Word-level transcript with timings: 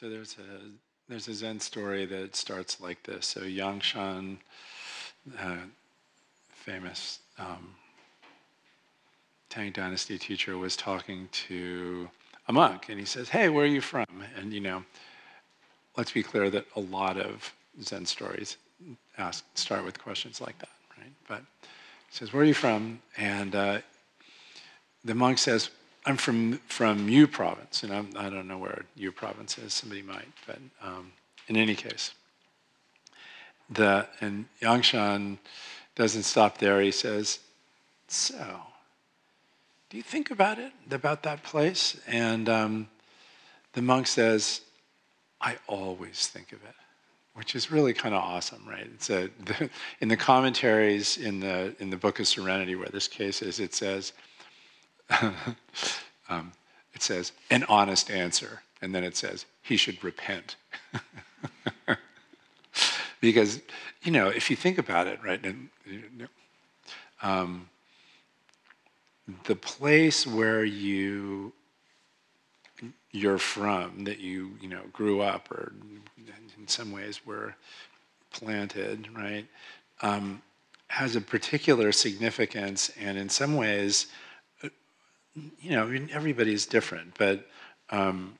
So 0.00 0.08
there's 0.08 0.36
a 0.38 1.10
there's 1.10 1.28
a 1.28 1.34
Zen 1.34 1.60
story 1.60 2.06
that 2.06 2.34
starts 2.34 2.80
like 2.80 3.02
this. 3.02 3.26
So 3.26 3.42
Yangshan, 3.42 4.38
uh, 5.38 5.56
famous 6.48 7.18
um, 7.38 7.74
Tang 9.50 9.72
Dynasty 9.72 10.16
teacher, 10.16 10.56
was 10.56 10.74
talking 10.74 11.28
to 11.48 12.08
a 12.48 12.52
monk, 12.52 12.88
and 12.88 12.98
he 12.98 13.04
says, 13.04 13.28
"Hey, 13.28 13.50
where 13.50 13.64
are 13.64 13.68
you 13.68 13.82
from?" 13.82 14.24
And 14.38 14.54
you 14.54 14.60
know, 14.60 14.84
let's 15.98 16.12
be 16.12 16.22
clear 16.22 16.48
that 16.48 16.64
a 16.76 16.80
lot 16.80 17.18
of 17.18 17.52
Zen 17.82 18.06
stories 18.06 18.56
ask 19.18 19.44
start 19.54 19.84
with 19.84 20.02
questions 20.02 20.40
like 20.40 20.58
that, 20.60 20.72
right? 20.96 21.12
But 21.28 21.42
he 22.08 22.16
says, 22.16 22.32
"Where 22.32 22.42
are 22.42 22.46
you 22.46 22.54
from?" 22.54 23.02
And 23.18 23.54
uh, 23.54 23.80
the 25.04 25.14
monk 25.14 25.36
says, 25.36 25.68
I'm 26.06 26.16
from 26.16 26.58
from 26.68 27.08
Yu 27.08 27.26
province, 27.26 27.82
and 27.82 27.92
I'm, 27.92 28.10
I 28.16 28.30
do 28.30 28.36
not 28.36 28.46
know 28.46 28.58
where 28.58 28.84
Yu 28.96 29.12
province 29.12 29.58
is. 29.58 29.74
Somebody 29.74 30.02
might, 30.02 30.28
but 30.46 30.58
um, 30.82 31.12
in 31.48 31.56
any 31.56 31.74
case, 31.74 32.14
the 33.68 34.06
and 34.20 34.46
Yangshan 34.62 35.38
doesn't 35.96 36.22
stop 36.22 36.58
there. 36.58 36.80
He 36.80 36.90
says, 36.90 37.40
"So, 38.08 38.62
do 39.90 39.98
you 39.98 40.02
think 40.02 40.30
about 40.30 40.58
it 40.58 40.72
about 40.90 41.22
that 41.24 41.42
place?" 41.42 42.00
And 42.06 42.48
um, 42.48 42.88
the 43.74 43.82
monk 43.82 44.06
says, 44.06 44.62
"I 45.40 45.58
always 45.66 46.28
think 46.28 46.52
of 46.52 46.62
it." 46.64 46.74
Which 47.34 47.54
is 47.54 47.70
really 47.70 47.92
kind 47.92 48.14
of 48.14 48.22
awesome, 48.22 48.62
right? 48.66 48.88
It's 48.94 49.08
a, 49.08 49.30
the, 49.44 49.70
in 50.00 50.08
the 50.08 50.16
commentaries 50.16 51.18
in 51.18 51.40
the 51.40 51.74
in 51.78 51.90
the 51.90 51.96
Book 51.98 52.20
of 52.20 52.26
Serenity, 52.26 52.74
where 52.74 52.88
this 52.88 53.06
case 53.06 53.42
is, 53.42 53.60
it 53.60 53.74
says, 53.74 54.14
um, 56.28 56.52
it 56.94 57.02
says, 57.02 57.32
an 57.50 57.64
honest 57.64 58.10
answer. 58.10 58.62
And 58.82 58.94
then 58.94 59.04
it 59.04 59.16
says, 59.16 59.46
he 59.62 59.76
should 59.76 60.02
repent. 60.02 60.56
because, 63.20 63.60
you 64.02 64.12
know, 64.12 64.28
if 64.28 64.50
you 64.50 64.56
think 64.56 64.78
about 64.78 65.06
it, 65.06 65.20
right, 65.22 65.44
and, 65.44 65.68
um, 67.22 67.68
the 69.44 69.56
place 69.56 70.26
where 70.26 70.64
you 70.64 71.52
you're 73.12 73.38
from, 73.38 74.04
that 74.04 74.20
you 74.20 74.52
you 74.60 74.68
know 74.68 74.82
grew 74.92 75.20
up, 75.20 75.50
or 75.50 75.72
in 76.58 76.68
some 76.68 76.92
ways 76.92 77.24
were 77.26 77.54
planted, 78.32 79.08
right, 79.14 79.46
um, 80.02 80.42
has 80.88 81.16
a 81.16 81.20
particular 81.20 81.92
significance, 81.92 82.90
and 82.98 83.18
in 83.18 83.28
some 83.28 83.56
ways 83.56 84.06
you 85.34 85.70
know, 85.70 85.90
everybody's 86.12 86.66
different, 86.66 87.16
but 87.18 87.46
um, 87.90 88.34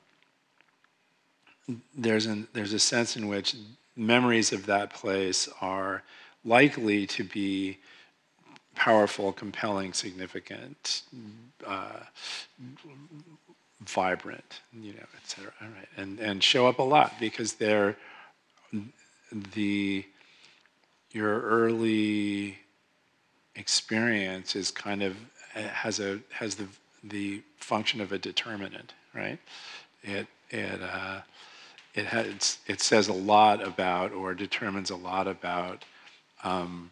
there's, 1.95 2.25
an, 2.25 2.47
there's 2.53 2.73
a 2.73 2.79
sense 2.79 3.15
in 3.15 3.27
which 3.27 3.55
memories 3.95 4.51
of 4.51 4.65
that 4.65 4.93
place 4.93 5.47
are 5.61 6.03
likely 6.43 7.07
to 7.07 7.23
be 7.23 7.77
powerful, 8.75 9.31
compelling, 9.31 9.93
significant, 9.93 11.03
uh, 11.65 11.99
vibrant, 13.85 14.61
you 14.73 14.93
know, 14.93 14.99
et 15.15 15.25
cetera. 15.25 15.51
All 15.61 15.67
right. 15.67 15.87
And, 15.97 16.19
and 16.19 16.43
show 16.43 16.67
up 16.67 16.79
a 16.79 16.83
lot 16.83 17.13
because 17.19 17.53
they're 17.53 17.95
the, 19.53 20.05
your 21.11 21.41
early 21.41 22.57
experience 23.55 24.55
is 24.55 24.71
kind 24.71 25.03
of 25.03 25.15
has 25.53 25.99
a 25.99 26.19
has 26.29 26.55
the 26.55 26.65
the 27.03 27.41
function 27.57 28.01
of 28.01 28.11
a 28.11 28.17
determinant, 28.17 28.93
right? 29.13 29.39
It 30.03 30.27
it 30.49 30.81
uh, 30.81 31.21
it 31.93 32.05
has 32.07 32.59
it 32.67 32.81
says 32.81 33.07
a 33.07 33.13
lot 33.13 33.65
about 33.65 34.11
or 34.11 34.33
determines 34.33 34.89
a 34.89 34.95
lot 34.95 35.27
about 35.27 35.83
um, 36.43 36.91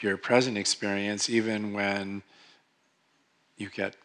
your 0.00 0.16
present 0.16 0.56
experience, 0.56 1.28
even 1.28 1.72
when 1.72 2.22
you 3.56 3.68
get 3.68 3.96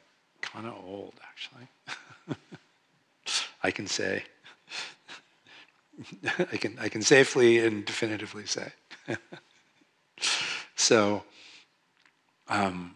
kind 0.42 0.66
of 0.66 0.74
old. 0.86 1.14
Actually, 1.24 1.68
I 3.64 3.72
can 3.72 3.88
say. 3.88 4.24
I 6.40 6.58
can 6.58 6.78
I 6.80 6.90
can 6.90 7.02
safely 7.02 7.60
and 7.60 7.86
definitively 7.86 8.46
say. 8.46 8.72
so. 10.76 11.24
Um, 12.48 12.96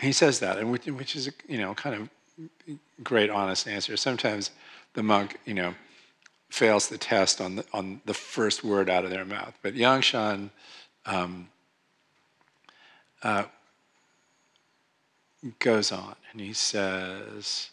he 0.00 0.12
says 0.12 0.40
that, 0.40 0.58
and 0.58 0.70
which, 0.70 0.86
which 0.86 1.16
is 1.16 1.28
a, 1.28 1.32
you 1.48 1.58
know 1.58 1.74
kind 1.74 1.94
of 1.94 2.78
great, 3.02 3.30
honest 3.30 3.68
answer. 3.68 3.96
Sometimes 3.96 4.50
the 4.94 5.02
monk, 5.02 5.38
you 5.44 5.54
know, 5.54 5.74
fails 6.50 6.88
the 6.88 6.98
test 6.98 7.40
on 7.40 7.56
the 7.56 7.64
on 7.72 8.00
the 8.04 8.14
first 8.14 8.64
word 8.64 8.90
out 8.90 9.04
of 9.04 9.10
their 9.10 9.24
mouth. 9.24 9.54
But 9.62 9.74
Yangshan 9.74 10.50
um, 11.06 11.48
uh, 13.22 13.44
goes 15.58 15.92
on, 15.92 16.16
and 16.32 16.40
he 16.40 16.52
says, 16.52 17.70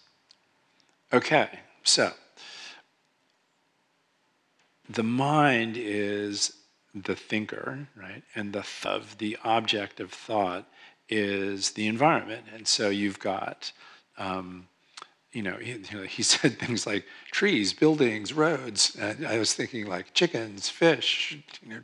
"Okay, 1.12 1.60
so." 1.84 2.12
The 4.90 5.04
mind 5.04 5.78
is 5.78 6.54
the 6.94 7.16
thinker, 7.16 7.88
right? 7.96 8.24
And 8.36 8.52
the 8.52 8.66
of 8.84 9.20
the 9.20 9.38
object 9.42 10.02
of 10.02 10.12
thought 10.12 10.68
is 11.12 11.72
the 11.72 11.88
environment. 11.88 12.46
And 12.56 12.68
so 12.68 12.90
you've 12.90 13.20
got, 13.20 13.72
um, 14.18 14.68
you, 15.34 15.44
know, 15.44 15.58
he, 15.58 15.72
you 15.72 15.98
know, 15.98 16.04
he 16.04 16.24
said 16.34 16.58
things 16.58 16.88
like 16.88 17.06
trees, 17.32 17.74
buildings, 17.74 18.34
roads. 18.34 18.96
And 19.00 19.28
I 19.28 19.38
was 19.38 19.54
thinking 19.54 19.86
like 19.86 20.14
chickens, 20.14 20.70
fish, 20.70 21.38
you 21.62 21.70
know, 21.70 21.82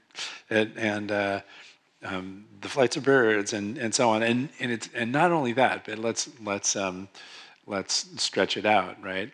and, 0.50 0.72
and 0.78 1.12
uh, 1.12 1.42
um, 2.04 2.46
the 2.62 2.70
flights 2.70 2.96
of 2.96 3.04
birds, 3.04 3.54
and, 3.54 3.78
and 3.78 3.94
so 3.94 4.10
on. 4.10 4.24
And 4.24 4.50
and 4.60 4.72
it's 4.72 4.90
and 4.94 5.12
not 5.12 5.32
only 5.32 5.54
that, 5.54 5.86
but 5.86 6.00
let's 6.00 6.30
let's 6.44 6.76
um, 6.76 7.08
let's 7.66 8.08
stretch 8.22 8.58
it 8.58 8.66
out, 8.66 9.02
right? 9.04 9.32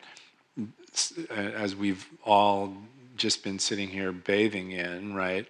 As 1.30 1.76
we've 1.76 2.08
all 2.24 2.74
just 3.16 3.44
been 3.44 3.60
sitting 3.60 3.90
here 3.90 4.12
bathing 4.12 4.72
in, 4.72 5.14
right? 5.14 5.48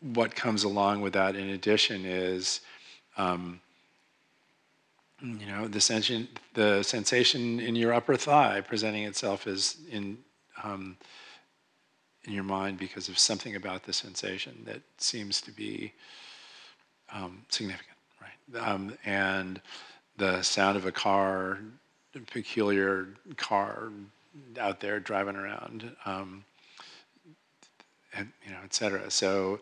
What 0.00 0.34
comes 0.34 0.64
along 0.64 1.00
with 1.02 1.12
that, 1.12 1.36
in 1.36 1.50
addition, 1.50 2.04
is 2.04 2.60
um, 3.16 3.60
you 5.20 5.46
know, 5.46 5.68
the 5.68 5.80
sensation, 5.80 6.28
the 6.54 6.82
sensation 6.82 7.60
in 7.60 7.76
your 7.76 7.92
upper 7.92 8.16
thigh 8.16 8.60
presenting 8.60 9.04
itself 9.04 9.46
as 9.46 9.76
in 9.90 10.18
um, 10.62 10.96
in 12.24 12.32
your 12.32 12.44
mind 12.44 12.78
because 12.78 13.08
of 13.08 13.18
something 13.18 13.56
about 13.56 13.82
the 13.84 13.92
sensation 13.92 14.62
that 14.64 14.80
seems 14.98 15.40
to 15.40 15.50
be 15.50 15.92
um, 17.12 17.42
significant, 17.48 17.96
right? 18.20 18.68
Um, 18.68 18.96
and 19.04 19.60
the 20.16 20.42
sound 20.42 20.76
of 20.76 20.86
a 20.86 20.92
car, 20.92 21.58
a 22.14 22.20
peculiar 22.20 23.08
car 23.36 23.88
out 24.58 24.80
there 24.80 25.00
driving 25.00 25.36
around, 25.36 25.94
um, 26.06 26.44
and, 28.14 28.30
you 28.46 28.52
know, 28.52 28.58
et 28.62 28.74
cetera. 28.74 29.10
So 29.10 29.58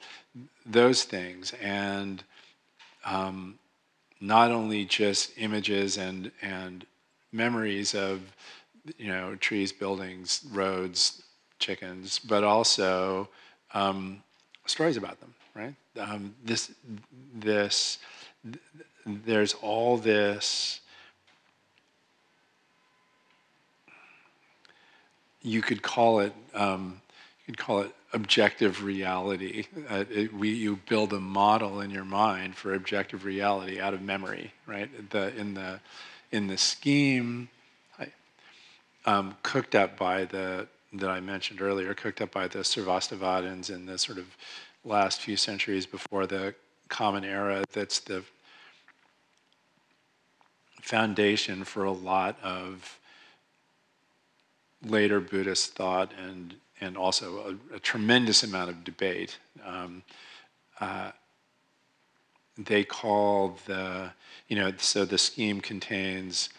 those 0.66 1.04
things 1.04 1.54
and 1.62 2.22
um, 3.04 3.58
not 4.20 4.50
only 4.50 4.84
just 4.84 5.32
images 5.38 5.96
and 5.96 6.30
and 6.42 6.86
memories 7.32 7.94
of 7.94 8.20
you 8.98 9.08
know 9.08 9.36
trees, 9.36 9.72
buildings, 9.72 10.42
roads, 10.52 11.22
chickens, 11.58 12.18
but 12.18 12.44
also 12.44 13.28
um, 13.74 14.22
stories 14.66 14.96
about 14.96 15.20
them. 15.20 15.34
Right? 15.54 15.74
Um, 15.98 16.34
this 16.44 16.72
this 17.34 17.98
th- 18.44 18.58
there's 19.06 19.54
all 19.54 19.96
this. 19.96 20.80
You 25.42 25.62
could 25.62 25.82
call 25.82 26.20
it. 26.20 26.34
Um, 26.54 27.00
you 27.46 27.54
could 27.54 27.58
call 27.58 27.80
it 27.80 27.94
objective 28.12 28.82
reality. 28.82 29.66
Uh, 29.88 30.04
it, 30.10 30.34
we, 30.34 30.50
you 30.50 30.76
build 30.88 31.12
a 31.12 31.20
model 31.20 31.80
in 31.80 31.90
your 31.90 32.04
mind 32.04 32.56
for 32.56 32.74
objective 32.74 33.24
reality 33.24 33.80
out 33.80 33.94
of 33.94 34.02
memory, 34.02 34.52
right? 34.66 35.10
The, 35.10 35.34
in, 35.36 35.54
the, 35.54 35.80
in 36.32 36.46
the 36.48 36.58
scheme 36.58 37.48
um, 39.06 39.36
cooked 39.42 39.74
up 39.74 39.96
by 39.96 40.24
the, 40.24 40.66
that 40.92 41.10
I 41.10 41.20
mentioned 41.20 41.62
earlier, 41.62 41.94
cooked 41.94 42.20
up 42.20 42.32
by 42.32 42.48
the 42.48 42.60
Sarvastivadins 42.60 43.70
in 43.70 43.86
the 43.86 43.98
sort 43.98 44.18
of 44.18 44.26
last 44.84 45.20
few 45.20 45.36
centuries 45.36 45.86
before 45.86 46.26
the 46.26 46.54
Common 46.88 47.24
Era, 47.24 47.64
that's 47.72 48.00
the 48.00 48.24
foundation 50.82 51.62
for 51.64 51.84
a 51.84 51.92
lot 51.92 52.36
of 52.42 52.98
later 54.84 55.20
Buddhist 55.20 55.74
thought 55.74 56.10
and 56.18 56.54
and 56.80 56.96
also 56.96 57.56
a, 57.72 57.76
a 57.76 57.78
tremendous 57.78 58.42
amount 58.42 58.70
of 58.70 58.84
debate. 58.84 59.38
Um, 59.64 60.02
uh, 60.80 61.12
they 62.56 62.84
call 62.84 63.58
the, 63.66 64.10
you 64.48 64.56
know, 64.56 64.72
so 64.78 65.04
the 65.04 65.18
scheme 65.18 65.60
contains 65.60 66.50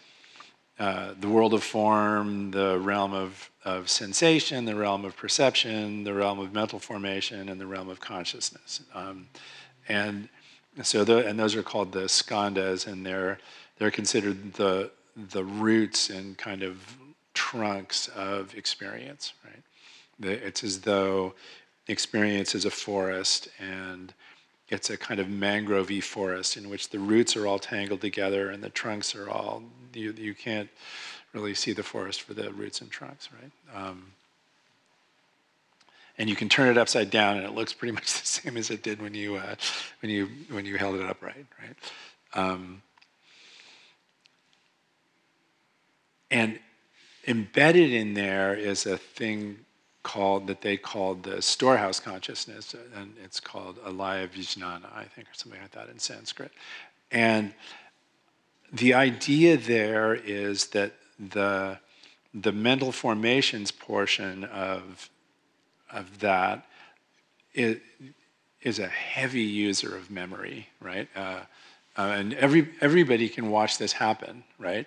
uh, 0.78 1.14
the 1.20 1.28
world 1.28 1.54
of 1.54 1.62
form, 1.62 2.50
the 2.50 2.78
realm 2.78 3.12
of, 3.12 3.50
of 3.64 3.88
sensation, 3.88 4.64
the 4.64 4.74
realm 4.74 5.04
of 5.04 5.16
perception, 5.16 6.02
the 6.02 6.14
realm 6.14 6.38
of 6.38 6.52
mental 6.52 6.78
formation, 6.78 7.48
and 7.48 7.60
the 7.60 7.66
realm 7.66 7.88
of 7.88 8.00
consciousness. 8.00 8.82
Um, 8.94 9.28
and 9.88 10.28
so, 10.82 11.04
the, 11.04 11.26
and 11.26 11.38
those 11.38 11.54
are 11.54 11.62
called 11.62 11.92
the 11.92 12.04
skandhas, 12.08 12.86
and 12.86 13.04
they're 13.04 13.38
they're 13.78 13.90
considered 13.90 14.54
the 14.54 14.90
the 15.30 15.44
roots 15.44 16.08
and 16.08 16.38
kind 16.38 16.62
of 16.62 16.96
trunks 17.34 18.08
of 18.08 18.54
experience. 18.54 19.34
Right? 19.44 19.62
It's 20.24 20.64
as 20.64 20.80
though 20.80 21.34
experience 21.88 22.54
is 22.54 22.64
a 22.64 22.70
forest 22.70 23.48
and 23.58 24.14
it's 24.68 24.88
a 24.88 24.96
kind 24.96 25.20
of 25.20 25.26
mangrovey 25.26 26.02
forest 26.02 26.56
in 26.56 26.70
which 26.70 26.90
the 26.90 26.98
roots 26.98 27.36
are 27.36 27.46
all 27.46 27.58
tangled 27.58 28.00
together 28.00 28.50
and 28.50 28.62
the 28.62 28.70
trunks 28.70 29.14
are 29.14 29.28
all 29.28 29.62
you, 29.92 30.12
you 30.12 30.34
can't 30.34 30.70
really 31.32 31.54
see 31.54 31.72
the 31.72 31.82
forest 31.82 32.22
for 32.22 32.34
the 32.34 32.50
roots 32.52 32.80
and 32.80 32.90
trunks 32.90 33.28
right? 33.32 33.76
Um, 33.76 34.12
and 36.18 36.30
you 36.30 36.36
can 36.36 36.48
turn 36.48 36.68
it 36.68 36.78
upside 36.78 37.10
down 37.10 37.36
and 37.36 37.44
it 37.44 37.52
looks 37.52 37.72
pretty 37.72 37.92
much 37.98 38.20
the 38.20 38.26
same 38.26 38.56
as 38.56 38.70
it 38.70 38.82
did 38.82 39.02
when 39.02 39.14
you 39.14 39.36
uh, 39.36 39.56
when 40.00 40.10
you 40.10 40.28
when 40.50 40.64
you 40.64 40.78
held 40.78 40.94
it 40.96 41.02
upright 41.02 41.46
right? 41.60 41.76
Um, 42.34 42.82
and 46.30 46.58
embedded 47.26 47.92
in 47.92 48.14
there 48.14 48.54
is 48.54 48.86
a 48.86 48.96
thing 48.96 49.58
called 50.02 50.46
that 50.48 50.60
they 50.62 50.76
called 50.76 51.22
the 51.22 51.40
storehouse 51.40 52.00
consciousness, 52.00 52.74
and 52.96 53.14
it's 53.22 53.40
called 53.40 53.78
alaya 53.84 54.28
vijnana, 54.28 54.94
I 54.94 55.04
think, 55.04 55.28
or 55.28 55.34
something 55.34 55.60
like 55.60 55.72
that 55.72 55.88
in 55.88 55.98
Sanskrit. 55.98 56.52
And 57.10 57.54
the 58.72 58.94
idea 58.94 59.56
there 59.56 60.14
is 60.14 60.68
that 60.68 60.92
the 61.18 61.78
the 62.34 62.52
mental 62.52 62.92
formations 62.92 63.70
portion 63.70 64.44
of 64.44 65.10
of 65.90 66.20
that 66.20 66.66
is, 67.54 67.78
is 68.62 68.78
a 68.78 68.86
heavy 68.86 69.42
user 69.42 69.94
of 69.94 70.10
memory, 70.10 70.68
right? 70.80 71.08
Uh, 71.14 71.40
uh, 71.98 72.02
and 72.02 72.32
every 72.34 72.70
everybody 72.80 73.28
can 73.28 73.50
watch 73.50 73.76
this 73.76 73.92
happen, 73.92 74.44
right? 74.58 74.86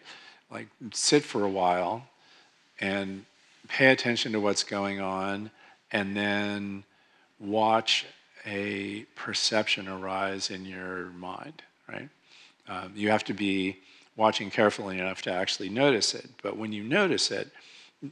Like 0.50 0.68
sit 0.92 1.24
for 1.24 1.44
a 1.44 1.50
while 1.50 2.08
and 2.80 3.26
pay 3.68 3.88
attention 3.88 4.32
to 4.34 4.40
what's 4.40 4.64
going 4.64 5.00
on, 5.00 5.52
and 5.92 6.16
then 6.16 6.84
watch 7.40 8.06
a 8.46 9.06
perception 9.16 9.88
arise 9.88 10.50
in 10.52 10.66
your 10.66 11.08
mind, 11.08 11.64
right? 11.88 12.10
Um, 12.68 12.94
you 12.96 13.10
have 13.10 13.24
to 13.26 13.34
be 13.34 13.78
watching 14.16 14.50
carefully 14.50 15.00
enough 15.00 15.22
to 15.24 15.32
actually 15.32 15.70
notice 15.70 16.14
it. 16.14 16.30
But 16.42 16.58
when 16.58 16.72
you 16.72 16.84
notice 16.84 17.32
it, 17.32 17.52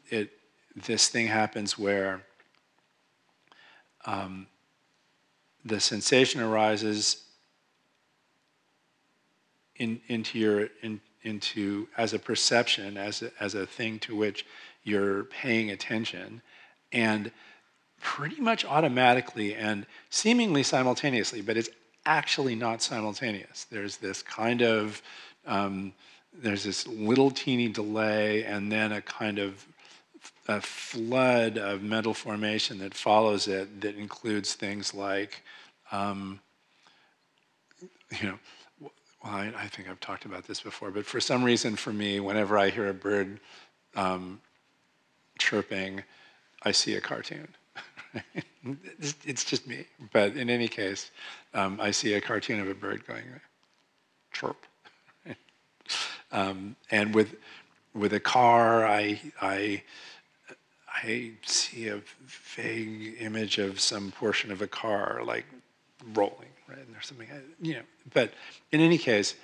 it 0.09 0.31
this 0.75 1.07
thing 1.07 1.27
happens 1.27 1.77
where 1.77 2.23
um, 4.05 4.47
the 5.63 5.79
sensation 5.79 6.41
arises 6.41 7.23
in, 9.75 10.01
into 10.07 10.39
your 10.39 10.69
in, 10.81 10.99
into 11.21 11.87
as 11.97 12.13
a 12.13 12.19
perception, 12.19 12.97
as 12.97 13.21
a, 13.21 13.31
as 13.39 13.55
a 13.55 13.65
thing 13.65 13.99
to 13.99 14.15
which 14.15 14.45
you're 14.83 15.25
paying 15.25 15.71
attention, 15.71 16.41
and 16.91 17.31
pretty 18.01 18.41
much 18.41 18.65
automatically 18.65 19.55
and 19.55 19.85
seemingly 20.09 20.63
simultaneously, 20.63 21.41
but 21.41 21.55
it's 21.55 21.69
actually 22.05 22.55
not 22.55 22.81
simultaneous. 22.81 23.65
There's 23.65 23.97
this 23.97 24.21
kind 24.21 24.61
of 24.61 25.01
um, 25.45 25.93
there's 26.33 26.63
this 26.63 26.87
little 26.87 27.31
teeny 27.31 27.69
delay, 27.69 28.43
and 28.43 28.71
then 28.71 28.91
a 28.91 29.01
kind 29.01 29.39
of 29.39 29.65
a 30.47 30.59
flood 30.61 31.57
of 31.57 31.83
mental 31.83 32.13
formation 32.13 32.79
that 32.79 32.93
follows 32.93 33.47
it 33.47 33.81
that 33.81 33.95
includes 33.95 34.53
things 34.53 34.93
like, 34.93 35.41
um, 35.91 36.39
you 38.19 38.27
know, 38.27 38.39
well, 38.81 38.91
I, 39.23 39.53
I, 39.57 39.67
think 39.67 39.89
I've 39.89 39.99
talked 39.99 40.25
about 40.25 40.45
this 40.45 40.59
before, 40.59 40.91
but 40.91 41.05
for 41.05 41.21
some 41.21 41.43
reason 41.43 41.75
for 41.75 41.93
me, 41.93 42.19
whenever 42.19 42.57
I 42.57 42.69
hear 42.69 42.89
a 42.89 42.93
bird 42.93 43.39
um, 43.95 44.41
chirping, 45.37 46.03
I 46.63 46.71
see 46.71 46.95
a 46.95 47.01
cartoon. 47.01 47.47
it's 49.25 49.43
just 49.43 49.67
me. 49.67 49.85
But 50.11 50.35
in 50.35 50.49
any 50.49 50.67
case, 50.67 51.11
um, 51.53 51.79
I 51.81 51.91
see 51.91 52.13
a 52.13 52.21
cartoon 52.21 52.59
of 52.59 52.69
a 52.69 52.73
bird 52.73 53.05
going 53.07 53.25
chirp. 54.31 54.57
um, 56.31 56.75
and 56.91 57.13
with 57.13 57.35
with 57.93 58.13
a 58.13 58.19
car, 58.19 58.85
I 58.85 59.19
I 59.41 59.83
I 60.87 61.31
see 61.43 61.87
a 61.87 62.01
vague 62.55 63.17
image 63.19 63.57
of 63.57 63.79
some 63.79 64.11
portion 64.11 64.51
of 64.51 64.61
a 64.61 64.67
car 64.67 65.21
like 65.25 65.45
rolling, 66.13 66.49
right? 66.67 66.79
And 66.79 66.93
there's 66.93 67.07
something, 67.07 67.27
you 67.61 67.75
know. 67.75 67.81
But 68.13 68.33
in 68.71 68.79
any 68.79 68.97
case, 68.97 69.35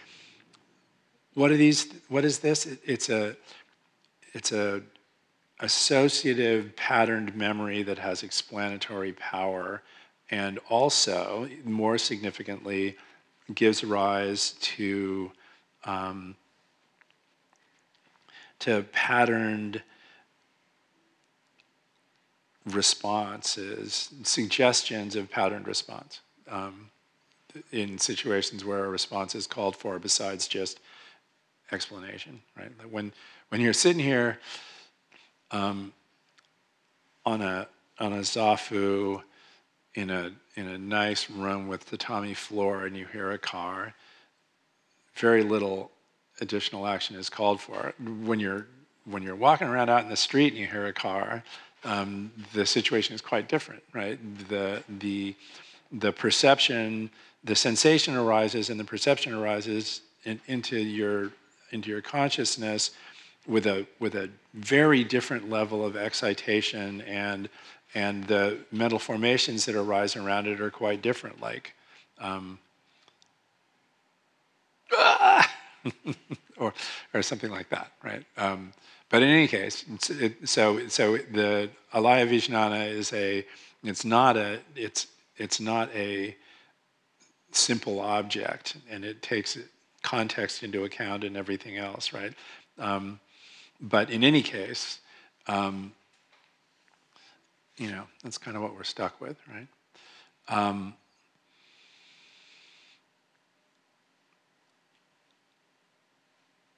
what 1.33 1.51
are 1.51 1.57
these? 1.57 1.91
What 2.07 2.25
is 2.25 2.39
this? 2.39 2.65
It, 2.65 2.79
it's 2.85 3.09
a 3.09 3.35
it's 4.33 4.51
a 4.51 4.81
associative 5.59 6.75
patterned 6.75 7.35
memory 7.35 7.83
that 7.83 7.99
has 7.99 8.23
explanatory 8.23 9.13
power 9.13 9.81
and 10.31 10.59
also, 10.69 11.49
more 11.63 11.97
significantly, 11.97 12.95
gives 13.55 13.83
rise 13.83 14.51
to, 14.61 15.31
um, 15.85 16.35
to 18.59 18.83
patterned 18.91 19.81
responses, 22.67 24.09
suggestions 24.23 25.15
of 25.15 25.31
patterned 25.31 25.67
response 25.67 26.21
um, 26.47 26.91
in 27.71 27.97
situations 27.97 28.63
where 28.63 28.85
a 28.85 28.89
response 28.89 29.33
is 29.33 29.47
called 29.47 29.75
for 29.75 29.97
besides 29.97 30.47
just 30.47 30.79
explanation, 31.71 32.39
right? 32.55 32.71
When, 32.89 33.11
when 33.49 33.61
you're 33.61 33.73
sitting 33.73 34.03
here 34.03 34.37
um, 35.51 35.93
on 37.25 37.41
a 37.41 37.67
on 37.99 38.13
a 38.13 38.19
zafu 38.19 39.21
in 39.95 40.09
a 40.09 40.31
in 40.55 40.67
a 40.67 40.77
nice 40.77 41.29
room 41.29 41.67
with 41.67 41.89
tatami 41.89 42.33
floor 42.33 42.85
and 42.85 42.95
you 42.95 43.05
hear 43.05 43.31
a 43.31 43.37
car, 43.37 43.93
very 45.15 45.43
little 45.43 45.91
additional 46.41 46.87
action 46.87 47.15
is 47.15 47.29
called 47.29 47.59
for. 47.61 47.93
When 48.23 48.39
you're 48.39 48.67
when 49.05 49.23
you're 49.23 49.35
walking 49.35 49.67
around 49.67 49.89
out 49.89 50.03
in 50.03 50.09
the 50.09 50.17
street 50.17 50.53
and 50.53 50.57
you 50.57 50.67
hear 50.67 50.87
a 50.87 50.93
car, 50.93 51.43
um, 51.83 52.31
the 52.53 52.65
situation 52.65 53.15
is 53.15 53.21
quite 53.21 53.47
different, 53.47 53.83
right? 53.93 54.19
The 54.49 54.83
the 54.99 55.35
the 55.91 56.11
perception, 56.11 57.09
the 57.43 57.55
sensation 57.55 58.15
arises, 58.15 58.69
and 58.69 58.79
the 58.79 58.83
perception 58.83 59.33
arises 59.33 60.01
in, 60.23 60.39
into 60.47 60.77
your 60.77 61.31
into 61.71 61.89
your 61.89 62.01
consciousness 62.01 62.91
with 63.49 63.65
a 63.65 63.85
with 63.99 64.15
a 64.15 64.29
very 64.53 65.03
different 65.03 65.49
level 65.49 65.83
of 65.83 65.97
excitation 65.97 67.01
and 67.01 67.49
and 67.95 68.25
the 68.25 68.59
mental 68.71 68.99
formations 68.99 69.65
that 69.65 69.75
arise 69.75 70.15
around 70.15 70.47
it 70.47 70.61
are 70.61 70.69
quite 70.69 71.01
different 71.01 71.41
like 71.41 71.73
um, 72.19 72.59
or 76.57 76.73
or 77.13 77.21
something 77.21 77.49
like 77.49 77.69
that 77.69 77.91
right? 78.03 78.23
Um, 78.37 78.71
but 79.09 79.23
in 79.23 79.29
any 79.29 79.47
case 79.47 79.83
it, 80.09 80.47
so 80.47 80.87
so 80.87 81.17
the 81.17 81.69
alaya 81.93 82.29
vijnana 82.29 82.87
is 82.87 83.11
a 83.13 83.45
it's 83.83 84.05
not 84.05 84.37
a 84.37 84.59
it's 84.75 85.07
it's 85.37 85.59
not 85.59 85.89
a 85.95 86.35
simple 87.51 87.99
object 87.99 88.77
and 88.89 89.03
it 89.03 89.23
takes 89.23 89.57
context 90.03 90.61
into 90.61 90.83
account 90.83 91.23
and 91.23 91.35
everything 91.35 91.77
else 91.77 92.13
right? 92.13 92.33
Um, 92.77 93.19
but 93.79 94.09
in 94.09 94.23
any 94.23 94.41
case, 94.41 94.99
um, 95.47 95.93
you 97.77 97.89
know, 97.89 98.03
that's 98.23 98.37
kind 98.37 98.57
of 98.57 98.63
what 98.63 98.75
we're 98.75 98.83
stuck 98.83 99.19
with, 99.21 99.37
right? 99.47 99.67
Um, 100.47 100.95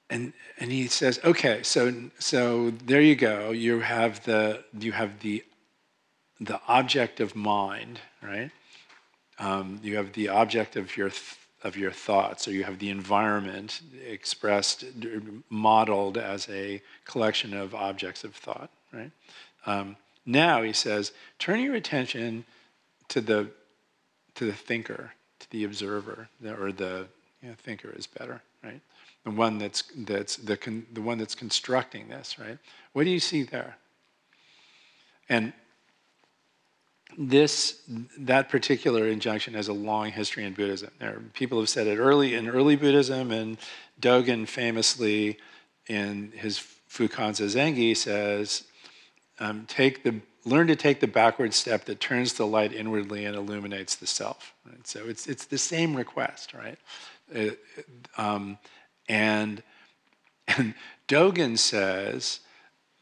and 0.10 0.34
and 0.60 0.72
he 0.72 0.88
says, 0.88 1.20
okay, 1.24 1.64
so 1.64 1.94
so 2.20 2.72
there 2.86 3.02
you 3.02 3.16
go. 3.16 3.52
You 3.52 3.80
have 3.80 4.24
the 4.26 4.64
you 4.78 4.92
have 4.92 5.20
the 5.22 5.44
the 6.40 6.60
object 6.68 7.20
of 7.20 7.36
mind, 7.36 8.00
right? 8.22 8.52
Um, 9.40 9.80
you 9.82 9.96
have 9.96 10.14
the 10.14 10.30
object 10.30 10.76
of 10.76 10.96
your 10.98 11.10
th- 11.10 11.38
of 11.64 11.78
your 11.78 11.92
thoughts, 11.92 12.48
or 12.48 12.52
you 12.52 12.64
have 12.64 12.80
the 12.80 12.90
environment 12.90 13.82
expressed, 14.08 14.84
modeled 15.50 16.18
as 16.18 16.50
a 16.50 16.82
collection 17.06 17.54
of 17.56 17.76
objects 17.76 18.24
of 18.24 18.36
thought, 18.36 18.72
right? 18.92 19.12
Um, 19.66 19.96
now 20.26 20.64
he 20.64 20.74
says, 20.74 21.12
turn 21.40 21.60
your 21.60 21.76
attention 21.76 22.46
to 23.10 23.22
the 23.22 23.50
to 24.34 24.46
the 24.46 24.54
thinker, 24.54 25.12
to 25.40 25.52
the 25.52 25.66
observer, 25.66 26.30
or 26.46 26.72
the 26.72 27.06
you 27.42 27.50
know, 27.50 27.56
thinker 27.62 27.94
is 27.96 28.08
better, 28.08 28.42
right? 28.64 28.80
the 29.24 29.32
one 29.32 29.58
that's, 29.58 29.84
that's 29.96 30.36
the, 30.38 30.58
con, 30.58 30.86
the 30.94 31.02
one 31.02 31.18
that's 31.18 31.36
constructing 31.36 32.08
this, 32.10 32.40
right? 32.40 32.58
What 32.94 33.04
do 33.04 33.10
you 33.10 33.20
see 33.20 33.44
there? 33.44 33.78
And 35.30 35.54
this, 37.18 37.82
that 38.18 38.50
particular 38.50 39.08
injunction 39.08 39.54
has 39.54 39.68
a 39.68 39.74
long 39.74 40.12
history 40.12 40.46
in 40.46 40.54
Buddhism. 40.54 40.92
There, 41.00 41.22
people 41.34 41.60
have 41.60 41.70
said 41.70 41.88
it 41.88 41.98
early 41.98 42.36
in 42.36 42.50
early 42.50 42.76
Buddhism, 42.76 43.32
and 43.32 43.58
Dogen 44.00 44.48
famously, 44.48 45.38
in 45.88 46.32
his 46.36 46.60
Fukan 46.60 47.32
Zazengi, 47.32 47.96
says, 47.96 48.64
um, 49.40 49.66
"Take 49.68 50.04
the 50.04 50.22
learn 50.46 50.68
to 50.68 50.76
take 50.76 51.00
the 51.00 51.08
backward 51.08 51.54
step 51.54 51.86
that 51.86 52.00
turns 52.00 52.34
the 52.34 52.48
light 52.48 52.74
inwardly 52.74 53.26
and 53.26 53.36
illuminates 53.36 53.96
the 53.96 54.08
self." 54.08 54.54
Right? 54.66 54.86
So 54.88 55.08
it's 55.08 55.28
it's 55.28 55.46
the 55.46 55.58
same 55.58 55.96
request, 55.96 56.54
right? 56.54 56.78
It, 57.32 57.60
um, 58.18 58.58
and 59.08 59.64
and 60.48 60.74
Dogen 61.08 61.58
says 61.58 62.40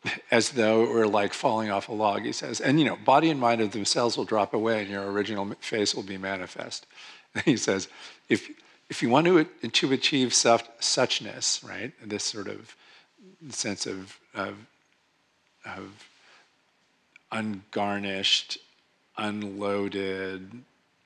as 0.32 0.52
though 0.52 0.84
it 0.84 0.90
were 0.90 1.08
like 1.08 1.34
falling 1.34 1.70
off 1.70 1.90
a 1.90 1.94
log, 1.94 2.24
he 2.24 2.32
says. 2.32 2.62
And 2.62 2.80
you 2.80 2.86
know, 2.86 2.98
body 2.98 3.30
and 3.30 3.40
mind 3.40 3.62
of 3.62 3.72
themselves 3.72 4.18
will 4.18 4.26
drop 4.26 4.54
away 4.54 4.82
and 4.82 4.90
your 4.90 5.10
original 5.12 5.56
face 5.60 5.96
will 5.96 6.04
be 6.04 6.18
manifest. 6.18 6.86
And 7.36 7.44
he 7.44 7.58
says, 7.58 7.88
if, 8.28 8.50
if 8.90 9.04
you 9.04 9.10
want 9.10 9.28
to, 9.28 9.44
to 9.44 9.94
achieve 9.94 10.34
such, 10.34 10.66
suchness, 10.80 11.64
right, 11.64 11.94
this 12.04 12.24
sort 12.24 12.48
of 12.48 12.76
sense 13.50 13.86
of, 13.86 14.20
of, 14.34 14.56
of 15.64 16.10
ungarnished, 17.32 18.58
unloaded, 19.16 20.50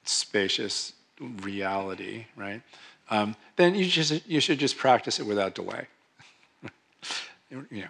spacious 0.06 0.94
reality, 1.20 2.28
right, 2.38 2.62
um, 3.10 3.36
then 3.58 3.76
you, 3.76 3.86
just, 3.86 4.26
you 4.30 4.40
should 4.40 4.60
just 4.60 4.78
practice 4.78 5.20
it 5.20 5.26
without 5.26 5.56
delay. 5.56 5.88
you 7.52 7.66
know, 7.70 7.90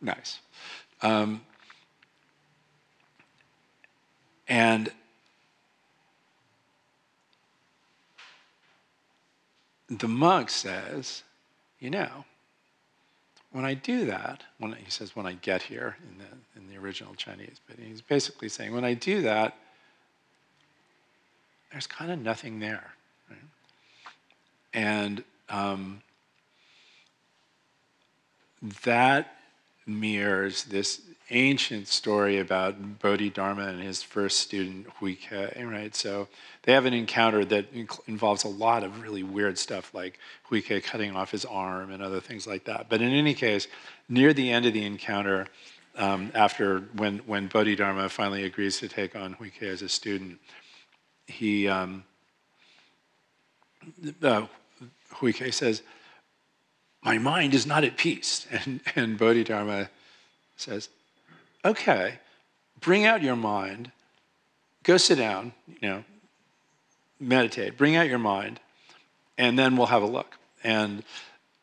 Nice. 0.00 0.40
Um, 1.02 1.42
and 4.48 4.90
the 9.88 10.08
monk 10.08 10.50
says, 10.50 11.22
you 11.78 11.90
know, 11.90 12.24
when 13.52 13.64
I 13.64 13.74
do 13.74 14.06
that, 14.06 14.42
when 14.58 14.72
he 14.72 14.90
says 14.90 15.16
when 15.16 15.26
I 15.26 15.32
get 15.32 15.62
here 15.62 15.96
in 16.10 16.18
the 16.18 16.60
in 16.60 16.68
the 16.68 16.76
original 16.78 17.14
Chinese, 17.14 17.60
but 17.66 17.78
he's 17.78 18.02
basically 18.02 18.48
saying 18.48 18.74
when 18.74 18.84
I 18.84 18.94
do 18.94 19.22
that, 19.22 19.56
there's 21.72 21.86
kind 21.86 22.10
of 22.10 22.18
nothing 22.18 22.60
there, 22.60 22.92
right? 23.30 23.38
and 24.74 25.24
um, 25.48 26.02
that 28.84 29.36
mirrors 29.86 30.64
this 30.64 31.00
ancient 31.30 31.88
story 31.88 32.38
about 32.38 33.00
Bodhidharma 33.00 33.66
and 33.66 33.82
his 33.82 34.02
first 34.02 34.40
student, 34.40 34.86
Huike, 35.00 35.64
right? 35.64 35.94
So 35.94 36.28
they 36.62 36.72
have 36.72 36.86
an 36.86 36.94
encounter 36.94 37.44
that 37.46 37.66
involves 38.06 38.44
a 38.44 38.48
lot 38.48 38.84
of 38.84 39.02
really 39.02 39.22
weird 39.22 39.58
stuff 39.58 39.92
like 39.92 40.18
Huike 40.48 40.84
cutting 40.84 41.16
off 41.16 41.32
his 41.32 41.44
arm 41.44 41.90
and 41.90 42.02
other 42.02 42.20
things 42.20 42.46
like 42.46 42.64
that. 42.64 42.86
But 42.88 43.02
in 43.02 43.12
any 43.12 43.34
case, 43.34 43.66
near 44.08 44.32
the 44.32 44.50
end 44.52 44.66
of 44.66 44.72
the 44.72 44.84
encounter, 44.84 45.48
um, 45.96 46.30
after 46.34 46.80
when, 46.94 47.18
when 47.20 47.48
Bodhidharma 47.48 48.08
finally 48.08 48.44
agrees 48.44 48.78
to 48.78 48.88
take 48.88 49.16
on 49.16 49.34
Huike 49.34 49.62
as 49.62 49.82
a 49.82 49.88
student, 49.88 50.38
he, 51.26 51.66
um, 51.66 52.04
uh, 54.22 54.46
Huike 55.12 55.52
says, 55.52 55.82
my 57.06 57.18
mind 57.18 57.54
is 57.54 57.66
not 57.66 57.84
at 57.84 57.96
peace. 57.96 58.46
And, 58.64 58.80
and 58.96 59.18
Bodhidharma 59.18 59.88
says, 60.56 60.88
okay, 61.64 62.18
bring 62.80 63.04
out 63.04 63.22
your 63.22 63.36
mind, 63.36 63.92
go 64.82 64.96
sit 64.96 65.16
down, 65.16 65.52
you 65.68 65.88
know, 65.88 66.04
meditate, 67.20 67.76
bring 67.76 67.94
out 67.94 68.08
your 68.08 68.18
mind, 68.18 68.58
and 69.38 69.58
then 69.58 69.76
we'll 69.76 69.86
have 69.86 70.02
a 70.02 70.06
look. 70.06 70.36
And, 70.64 71.04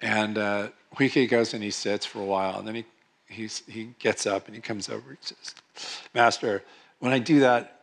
and 0.01 0.37
uh, 0.37 0.69
Huike 0.95 1.29
goes 1.29 1.53
and 1.53 1.61
he 1.61 1.71
sits 1.71 2.05
for 2.05 2.19
a 2.19 2.25
while, 2.25 2.59
and 2.59 2.67
then 2.67 2.75
he, 2.75 2.85
he's, 3.27 3.63
he 3.67 3.89
gets 3.99 4.25
up 4.25 4.45
and 4.45 4.55
he 4.55 4.61
comes 4.61 4.87
over 4.87 5.09
and 5.09 5.17
says, 5.19 5.55
Master, 6.13 6.63
when 6.99 7.11
I 7.11 7.19
do 7.19 7.41
that, 7.41 7.81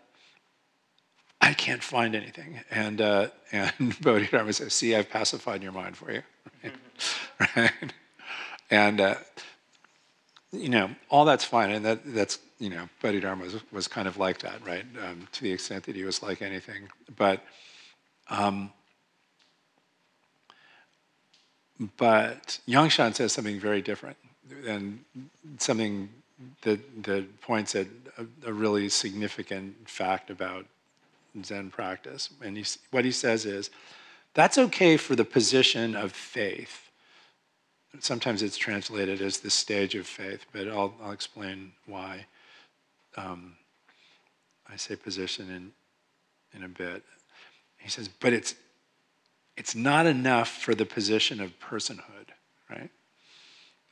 I 1.43 1.53
can't 1.53 1.83
find 1.83 2.15
anything. 2.15 2.61
And, 2.71 3.01
uh, 3.03 3.29
and 3.53 4.01
Bodhidharma 4.01 4.55
says, 4.55 4.73
See, 4.73 4.95
I've 4.95 5.11
pacified 5.11 5.63
your 5.63 5.73
mind 5.73 5.97
for 5.97 6.11
you. 6.11 6.23
right? 7.57 7.93
And, 8.71 9.01
uh, 9.01 9.17
you 10.53 10.69
know, 10.69 10.91
all 11.09 11.25
that's 11.25 11.45
fine. 11.45 11.71
And 11.71 11.85
that, 11.85 12.01
that's, 12.05 12.39
you 12.59 12.71
know, 12.71 12.89
Bodhidharma 13.03 13.45
was, 13.45 13.57
was 13.73 13.89
kind 13.89 14.09
of 14.09 14.17
like 14.17 14.39
that, 14.41 14.65
right? 14.67 14.85
Um, 15.05 15.29
to 15.33 15.43
the 15.43 15.53
extent 15.53 15.85
that 15.85 15.97
he 15.97 16.05
was 16.05 16.23
like 16.23 16.43
anything. 16.43 16.89
But, 17.17 17.43
um, 18.29 18.73
but 21.97 22.59
Yangshan 22.69 23.15
says 23.15 23.33
something 23.33 23.59
very 23.59 23.81
different 23.81 24.17
and 24.67 25.05
something 25.59 26.11
that, 26.63 27.05
that 27.05 27.41
points 27.41 27.75
at 27.75 27.87
a, 28.19 28.27
a 28.49 28.53
really 28.53 28.89
significant 28.89 29.89
fact 29.89 30.31
about 30.31 30.67
Zen 31.45 31.71
practice. 31.71 32.31
And 32.43 32.57
he, 32.57 32.65
what 32.91 33.05
he 33.05 33.13
says 33.13 33.47
is, 33.47 33.71
that's 34.35 34.59
okay 34.59 34.97
for 34.97 35.17
the 35.17 35.25
position 35.25 35.97
of 35.97 36.13
faith 36.13 36.90
sometimes 37.99 38.43
it's 38.43 38.57
translated 38.57 39.21
as 39.21 39.39
the 39.39 39.51
stage 39.51 39.95
of 39.95 40.07
faith, 40.07 40.47
but 40.53 40.69
I'll, 40.69 40.95
I'll 41.03 41.13
explain 41.13 41.73
why 41.87 42.27
um, 43.17 43.57
I 44.71 44.77
say 44.77 44.97
position 44.97 45.51
in, 45.51 46.59
in 46.59 46.65
a 46.65 46.69
bit. 46.69 47.03
He 47.79 47.91
says, 47.91 48.09
but 48.09 48.33
it's, 48.33 48.55
it's 49.57 49.75
not 49.75 50.07
enough 50.07 50.49
for 50.49 50.75
the 50.75 50.87
position 50.87 51.41
of 51.41 51.59
personhood, 51.59 52.29
right? 52.71 52.91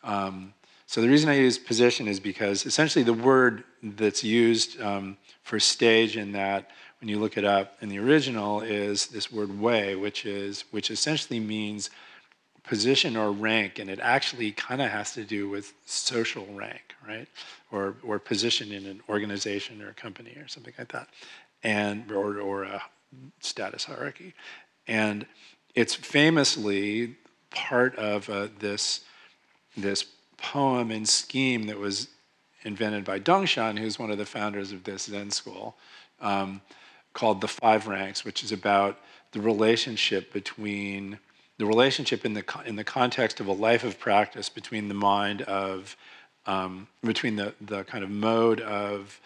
Um, 0.04 0.54
so 0.86 1.02
the 1.02 1.08
reason 1.08 1.28
I 1.28 1.36
use 1.36 1.58
position 1.58 2.08
is 2.08 2.20
because 2.20 2.64
essentially 2.64 3.02
the 3.02 3.12
word 3.12 3.64
that's 3.82 4.24
used 4.24 4.80
um, 4.80 5.18
for 5.42 5.60
stage 5.60 6.16
in 6.16 6.32
that, 6.32 6.70
when 7.00 7.08
you 7.08 7.18
look 7.18 7.36
it 7.36 7.44
up 7.44 7.76
in 7.82 7.90
the 7.90 7.98
original, 7.98 8.60
is 8.62 9.06
this 9.08 9.30
word 9.30 9.60
way, 9.60 9.94
which 9.94 10.24
is 10.24 10.64
which 10.70 10.90
essentially 10.90 11.38
means 11.38 11.90
position 12.68 13.16
or 13.16 13.32
rank, 13.32 13.78
and 13.78 13.88
it 13.88 13.98
actually 14.00 14.52
kind 14.52 14.82
of 14.82 14.90
has 14.90 15.12
to 15.14 15.24
do 15.24 15.48
with 15.48 15.72
social 15.86 16.46
rank, 16.52 16.94
right? 17.06 17.26
Or, 17.72 17.96
or 18.02 18.18
position 18.18 18.72
in 18.72 18.86
an 18.86 19.00
organization 19.08 19.82
or 19.82 19.88
a 19.88 19.94
company 19.94 20.36
or 20.36 20.48
something 20.48 20.74
like 20.78 20.92
that, 20.92 21.08
and 21.62 22.12
or, 22.12 22.38
or 22.38 22.64
a 22.64 22.82
status 23.40 23.84
hierarchy. 23.84 24.34
And 24.86 25.26
it's 25.74 25.94
famously 25.94 27.16
part 27.50 27.96
of 27.96 28.28
uh, 28.28 28.48
this, 28.58 29.04
this 29.76 30.04
poem 30.36 30.90
and 30.90 31.08
scheme 31.08 31.64
that 31.64 31.78
was 31.78 32.08
invented 32.64 33.04
by 33.04 33.18
Dongshan, 33.18 33.78
who's 33.78 33.98
one 33.98 34.10
of 34.10 34.18
the 34.18 34.26
founders 34.26 34.72
of 34.72 34.84
this 34.84 35.04
Zen 35.04 35.30
school, 35.30 35.76
um, 36.20 36.60
called 37.14 37.40
The 37.40 37.48
Five 37.48 37.86
Ranks, 37.86 38.24
which 38.24 38.44
is 38.44 38.52
about 38.52 38.98
the 39.32 39.40
relationship 39.40 40.32
between 40.32 41.18
the 41.58 41.66
relationship 41.66 42.24
in 42.24 42.34
the, 42.34 42.44
in 42.64 42.76
the 42.76 42.84
context 42.84 43.40
of 43.40 43.48
a 43.48 43.52
life 43.52 43.84
of 43.84 43.98
practice 43.98 44.48
between 44.48 44.88
the 44.88 44.94
mind 44.94 45.42
of, 45.42 45.96
um, 46.46 46.86
between 47.02 47.36
the, 47.36 47.52
the 47.60 47.82
kind 47.84 48.04
of 48.04 48.10
mode 48.10 48.60
of 48.60 49.20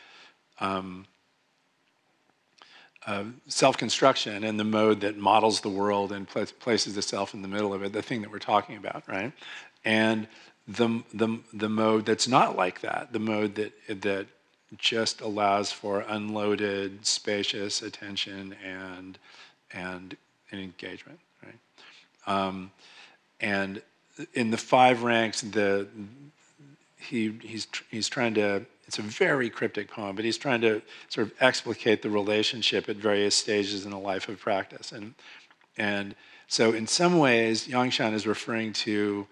um, 0.59 1.07
uh, 3.07 3.25
self-construction 3.49 4.45
and 4.45 4.59
the 4.59 4.65
mode 4.65 5.01
that 5.03 5.19
models 5.19 5.61
the 5.61 5.69
world 5.69 6.11
and 6.11 6.27
pl- 6.27 6.47
places 6.59 6.95
the 6.95 7.03
self 7.03 7.35
in 7.35 7.43
the 7.43 7.49
middle 7.49 7.75
of 7.75 7.83
it, 7.83 7.93
the 7.93 8.03
thing 8.03 8.23
that 8.23 8.31
we're 8.31 8.39
talking 8.39 8.77
about, 8.77 9.03
right? 9.07 9.33
And 9.85 10.27
the, 10.67 11.03
the, 11.12 11.39
the 11.53 11.69
mode 11.69 12.07
that's 12.07 12.29
not 12.29 12.57
like 12.57 12.81
that, 12.81 13.12
the 13.12 13.19
mode 13.19 13.57
that, 13.57 13.73
that 14.01 14.27
just 14.79 15.21
allows 15.21 15.71
for 15.71 16.01
unloaded, 16.09 17.05
spacious 17.05 17.83
attention 17.83 18.57
and, 18.65 19.19
and, 19.75 20.17
and 20.51 20.61
engagement. 20.61 21.19
Um, 22.26 22.71
and 23.41 23.83
in 24.35 24.50
the 24.50 24.57
five 24.57 25.02
ranks, 25.02 25.41
the 25.43 25.88
he 26.97 27.38
he's 27.43 27.67
he's 27.91 28.09
trying 28.09 28.35
to. 28.35 28.67
It's 28.87 28.99
a 28.99 29.02
very 29.02 29.49
cryptic 29.49 29.91
poem, 29.91 30.17
but 30.17 30.25
he's 30.25 30.37
trying 30.37 30.61
to 30.62 30.83
sort 31.09 31.29
of 31.29 31.33
explicate 31.41 32.02
the 32.02 32.11
relationship 32.11 32.88
at 32.88 32.97
various 32.97 33.35
stages 33.35 33.85
in 33.85 33.91
the 33.91 33.99
life 33.99 34.29
of 34.29 34.38
practice, 34.38 34.93
and 34.93 35.14
and 35.76 36.14
so 36.47 36.73
in 36.73 36.87
some 36.87 37.19
ways, 37.19 37.67
Yangshan 37.69 38.12
is 38.12 38.26
referring 38.26 38.73
to 38.75 39.26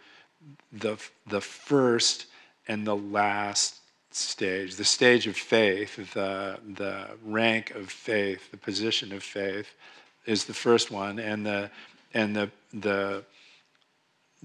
the 0.72 0.96
the 1.26 1.40
first 1.40 2.26
and 2.68 2.86
the 2.86 2.96
last 2.96 3.76
stage, 4.12 4.76
the 4.76 4.84
stage 4.84 5.26
of 5.26 5.36
faith, 5.36 5.96
the 6.14 6.58
the 6.76 7.08
rank 7.24 7.72
of 7.72 7.90
faith, 7.90 8.50
the 8.50 8.56
position 8.56 9.12
of 9.12 9.22
faith, 9.22 9.74
is 10.26 10.44
the 10.44 10.54
first 10.54 10.90
one, 10.90 11.18
and 11.18 11.44
the 11.44 11.70
and 12.14 12.34
the 12.34 12.50
the 12.72 13.24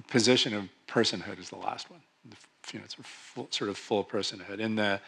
position 0.08 0.54
of 0.54 0.70
personhood 0.88 1.40
is 1.40 1.50
the 1.50 1.58
last 1.58 1.90
one. 1.90 2.02
The, 2.30 2.36
you 2.74 2.80
know, 2.80 2.86
it's 2.86 2.96
full, 3.02 3.48
sort 3.52 3.70
of 3.70 3.78
full 3.78 4.04
personhood. 4.04 4.60
In 4.60 4.76
the 4.76 5.00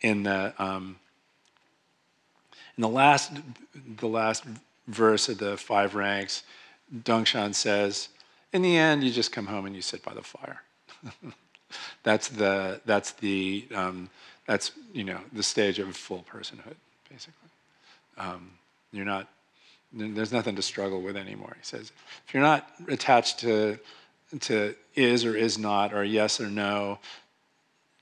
in 0.00 0.22
the 0.22 0.54
um, 0.58 0.96
in 2.76 2.82
the 2.82 2.88
last 2.88 3.32
the 3.98 4.08
last 4.08 4.44
verse 4.86 5.28
of 5.28 5.38
the 5.38 5.56
five 5.56 5.94
ranks, 5.94 6.44
Dongshan 6.94 7.54
says, 7.54 8.08
"In 8.52 8.62
the 8.62 8.76
end, 8.76 9.02
you 9.02 9.10
just 9.10 9.32
come 9.32 9.46
home 9.46 9.66
and 9.66 9.74
you 9.74 9.82
sit 9.82 10.02
by 10.02 10.14
the 10.14 10.22
fire." 10.22 10.62
that's 12.02 12.28
the 12.28 12.80
that's 12.84 13.12
the 13.12 13.66
um, 13.74 14.10
that's 14.46 14.72
you 14.92 15.04
know 15.04 15.20
the 15.32 15.42
stage 15.42 15.78
of 15.78 15.94
full 15.96 16.24
personhood, 16.30 16.76
basically. 17.10 17.50
Um, 18.18 18.50
you're 18.92 19.04
not. 19.04 19.28
There's 19.92 20.32
nothing 20.32 20.56
to 20.56 20.62
struggle 20.62 21.00
with 21.00 21.16
anymore. 21.16 21.56
He 21.56 21.64
says, 21.64 21.92
if 22.26 22.34
you're 22.34 22.42
not 22.42 22.68
attached 22.88 23.40
to 23.40 23.78
to 24.40 24.74
is 24.94 25.24
or 25.24 25.36
is 25.36 25.56
not 25.56 25.94
or 25.94 26.02
yes 26.02 26.40
or 26.40 26.48
no, 26.48 26.98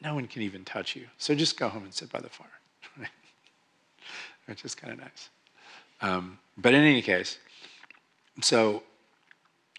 no 0.01 0.15
one 0.15 0.27
can 0.27 0.43
even 0.43 0.65
touch 0.65 0.97
you. 0.97 1.07
So 1.19 1.35
just 1.35 1.59
go 1.59 1.69
home 1.69 1.85
and 1.85 1.93
sit 1.93 2.11
by 2.11 2.21
the 2.21 2.29
fire, 2.29 2.49
which 4.47 4.65
is 4.65 4.75
kind 4.75 4.93
of 4.93 5.01
nice. 5.01 5.29
Um, 6.01 6.39
but 6.57 6.75
in 6.75 6.83
any 6.83 7.03
case, 7.03 7.39
so 8.41 8.83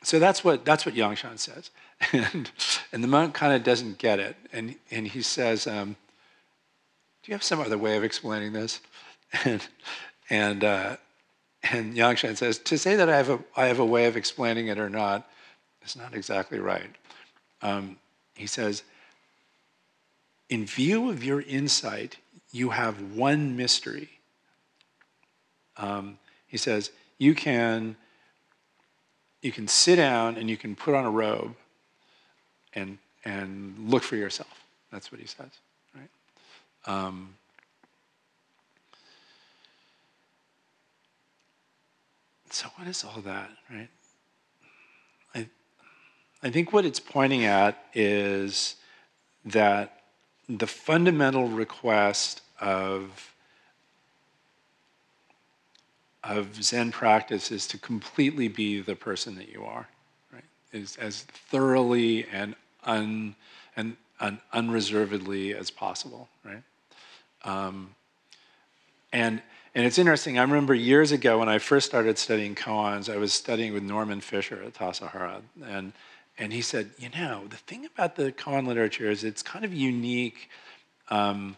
so 0.04 0.20
that's 0.20 0.44
what 0.44 0.66
that's 0.66 0.86
what 0.86 0.96
Yangshan 0.96 1.40
says, 1.40 1.72
and 2.12 2.52
and 2.92 3.04
the 3.04 3.08
monk 3.08 3.34
kind 3.34 3.54
of 3.54 3.64
doesn't 3.64 3.98
get 3.98 4.20
it, 4.20 4.36
and 4.54 4.76
and 4.92 5.08
he 5.08 5.22
says, 5.22 5.68
um, 5.68 5.96
"Do 7.24 7.32
you 7.32 7.34
have 7.34 7.44
some 7.44 7.60
other 7.60 7.78
way 7.78 7.98
of 7.98 8.04
explaining 8.04 8.54
this?" 8.54 8.82
And 9.44 9.68
and 10.30 10.64
uh, 10.64 10.98
and 11.72 11.96
Yangshan 11.96 12.38
says, 12.38 12.58
"To 12.60 12.78
say 12.78 12.96
that 12.96 13.10
I 13.10 13.18
have 13.18 13.30
a 13.30 13.40
I 13.56 13.66
have 13.66 13.80
a 13.80 13.86
way 13.86 14.06
of 14.06 14.18
explaining 14.18 14.68
it 14.68 14.78
or 14.78 14.90
not 14.90 15.30
is 15.86 15.96
not 15.96 16.14
exactly 16.14 16.60
right." 16.60 16.96
Um, 17.62 17.98
he 18.36 18.48
says, 18.48 18.84
"In 20.50 20.66
view 20.66 21.10
of 21.10 21.24
your 21.24 21.42
insight, 21.42 22.18
you 22.52 22.70
have 22.70 23.02
one 23.14 23.56
mystery." 23.56 24.10
Um, 25.78 26.20
he 26.48 26.58
says, 26.58 26.92
"You 27.18 27.36
can." 27.36 27.98
you 29.46 29.52
can 29.52 29.68
sit 29.68 29.98
down 29.98 30.38
and 30.38 30.50
you 30.50 30.58
can 30.58 30.76
put 30.76 30.96
on 30.96 31.06
a 31.06 31.12
robe 31.12 31.56
and, 32.74 32.98
and 33.24 33.76
look 33.88 34.02
for 34.02 34.16
yourself. 34.16 34.66
That's 34.92 35.12
what 35.12 35.22
he 35.22 35.28
says, 35.28 35.52
right? 35.94 36.10
Um, 36.88 37.36
so 42.56 42.68
what 42.78 42.88
is 42.88 43.04
all 43.04 43.20
that, 43.22 43.50
right? 43.70 43.90
I, 45.36 45.50
I 46.42 46.50
think 46.50 46.72
what 46.72 46.86
it's 46.86 47.02
pointing 47.02 47.44
at 47.44 47.78
is 47.94 48.78
that 49.44 50.04
the 50.48 50.66
fundamental 50.66 51.50
request 51.50 52.42
of 52.62 53.34
of 56.24 56.64
Zen 56.64 56.92
practice 56.92 57.52
is 57.52 57.68
to 57.68 57.78
completely 57.78 58.48
be 58.48 58.80
the 58.82 58.96
person 58.96 59.36
that 59.36 59.50
you 59.50 59.64
are, 59.64 59.88
right? 60.34 60.44
Is 60.72 60.96
as 60.96 61.24
thoroughly 61.24 62.26
and 62.32 62.56
un 62.86 63.36
and, 63.76 63.98
and 64.22 64.40
unreservedly 64.54 65.54
as 65.54 65.70
possible, 65.70 66.30
right? 66.46 66.64
Um, 67.44 67.94
and 69.12 69.42
and 69.76 69.86
it's 69.86 69.98
interesting. 69.98 70.40
I 70.40 70.42
remember 70.42 70.74
years 70.74 71.12
ago 71.12 71.40
when 71.40 71.50
I 71.50 71.60
first 71.60 71.86
started 71.86 72.18
studying 72.18 72.56
koans, 72.56 73.14
I 73.14 73.18
was 73.18 73.34
studying 73.34 73.74
with 73.74 73.84
Norman 73.84 74.22
Fischer 74.22 74.64
at 74.64 74.74
Tassajara, 74.74 75.42
and 75.64 75.94
and 76.38 76.52
he 76.52 76.62
said, 76.62 76.92
you 76.98 77.10
know, 77.10 77.44
the 77.48 77.58
thing 77.58 77.86
about 77.86 78.16
the 78.16 78.32
koan 78.32 78.66
literature 78.66 79.10
is 79.10 79.24
it's 79.24 79.44
kind 79.44 79.66
of 79.66 79.74
unique. 79.74 80.50
Um, 81.10 81.58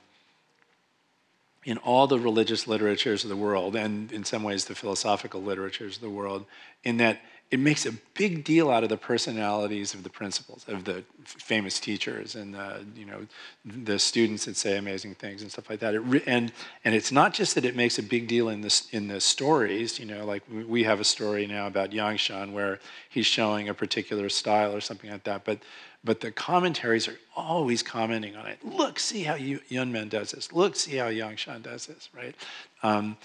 in 1.68 1.78
all 1.80 2.08
the 2.08 2.18
religious 2.18 2.66
literatures 2.66 3.26
of 3.26 3.30
the 3.30 3.36
world, 3.36 3.76
and 3.76 4.10
in 4.14 4.24
some 4.24 4.42
ways 4.42 4.64
the 4.66 4.74
philosophical 4.74 5.42
literatures 5.42 5.98
of 5.98 6.02
the 6.02 6.10
world, 6.10 6.46
in 6.86 6.96
that 6.96 7.20
it 7.50 7.60
makes 7.60 7.86
a 7.86 7.94
big 8.14 8.44
deal 8.44 8.70
out 8.70 8.84
of 8.84 8.90
the 8.90 8.98
personalities 8.98 9.94
of 9.94 10.04
the 10.04 10.10
principals, 10.10 10.66
of 10.68 10.84
the 10.84 11.04
famous 11.24 11.80
teachers 11.80 12.36
and 12.36 12.54
the, 12.54 12.84
you 12.94 13.06
know, 13.06 13.26
the 13.66 13.98
students 13.98 14.46
that 14.46 14.58
say 14.58 14.78
amazing 14.78 15.16
things 15.16 15.42
and 15.42 15.50
stuff 15.50 15.70
like 15.70 15.80
that. 15.80 15.96
And, 15.96 16.52
and 16.84 16.94
it's 16.94 17.12
not 17.12 17.34
just 17.34 17.56
that 17.56 17.64
it 17.64 17.76
makes 17.76 17.98
a 18.00 18.04
big 18.04 18.28
deal 18.28 18.50
in, 18.50 18.62
this, 18.62 18.90
in 18.92 19.08
the 19.08 19.22
stories, 19.22 19.98
you 19.98 20.06
know, 20.06 20.26
like 20.26 20.44
we 20.50 20.84
have 20.84 21.00
a 21.00 21.06
story 21.06 21.48
now 21.48 21.68
about 21.68 21.92
Yangshan 21.92 22.52
where 22.52 22.80
he's 23.10 23.26
showing 23.26 23.70
a 23.70 23.74
particular 23.74 24.28
style 24.28 24.76
or 24.76 24.82
something 24.82 25.10
like 25.10 25.24
that, 25.24 25.46
but 25.46 25.60
but 26.04 26.22
the 26.22 26.32
commentaries 26.32 27.08
are 27.10 27.18
always 27.36 27.84
commenting 27.84 28.36
on 28.38 28.46
it. 28.46 28.64
Look, 28.64 28.98
see 28.98 29.24
how 29.24 29.36
Yunmen 29.36 30.10
does 30.10 30.32
this. 30.32 30.54
Look, 30.54 30.76
see 30.76 30.96
how 30.96 31.08
Yangshan 31.08 31.64
does 31.64 31.86
this, 31.86 32.10
right? 32.16 32.34
Um, 32.82 33.18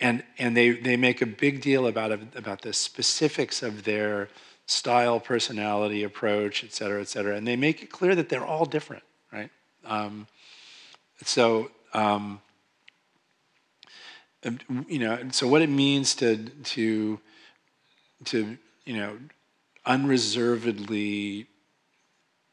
and 0.00 0.22
and 0.38 0.56
they, 0.56 0.70
they 0.70 0.96
make 0.96 1.20
a 1.22 1.26
big 1.26 1.60
deal 1.60 1.86
about, 1.86 2.12
about 2.36 2.62
the 2.62 2.72
specifics 2.72 3.62
of 3.62 3.84
their 3.84 4.28
style, 4.66 5.18
personality, 5.18 6.02
approach, 6.04 6.62
et 6.62 6.72
cetera, 6.72 7.00
et 7.00 7.08
cetera. 7.08 7.36
And 7.36 7.46
they 7.46 7.56
make 7.56 7.82
it 7.82 7.90
clear 7.90 8.14
that 8.14 8.28
they're 8.28 8.44
all 8.44 8.64
different, 8.66 9.02
right? 9.32 9.50
Um, 9.84 10.26
so, 11.24 11.70
um, 11.94 12.40
you 14.88 14.98
know, 14.98 15.18
so 15.32 15.48
what 15.48 15.62
it 15.62 15.70
means 15.70 16.14
to, 16.16 16.36
to, 16.64 17.18
to 18.26 18.58
you 18.84 18.96
know, 18.96 19.18
unreservedly 19.84 21.46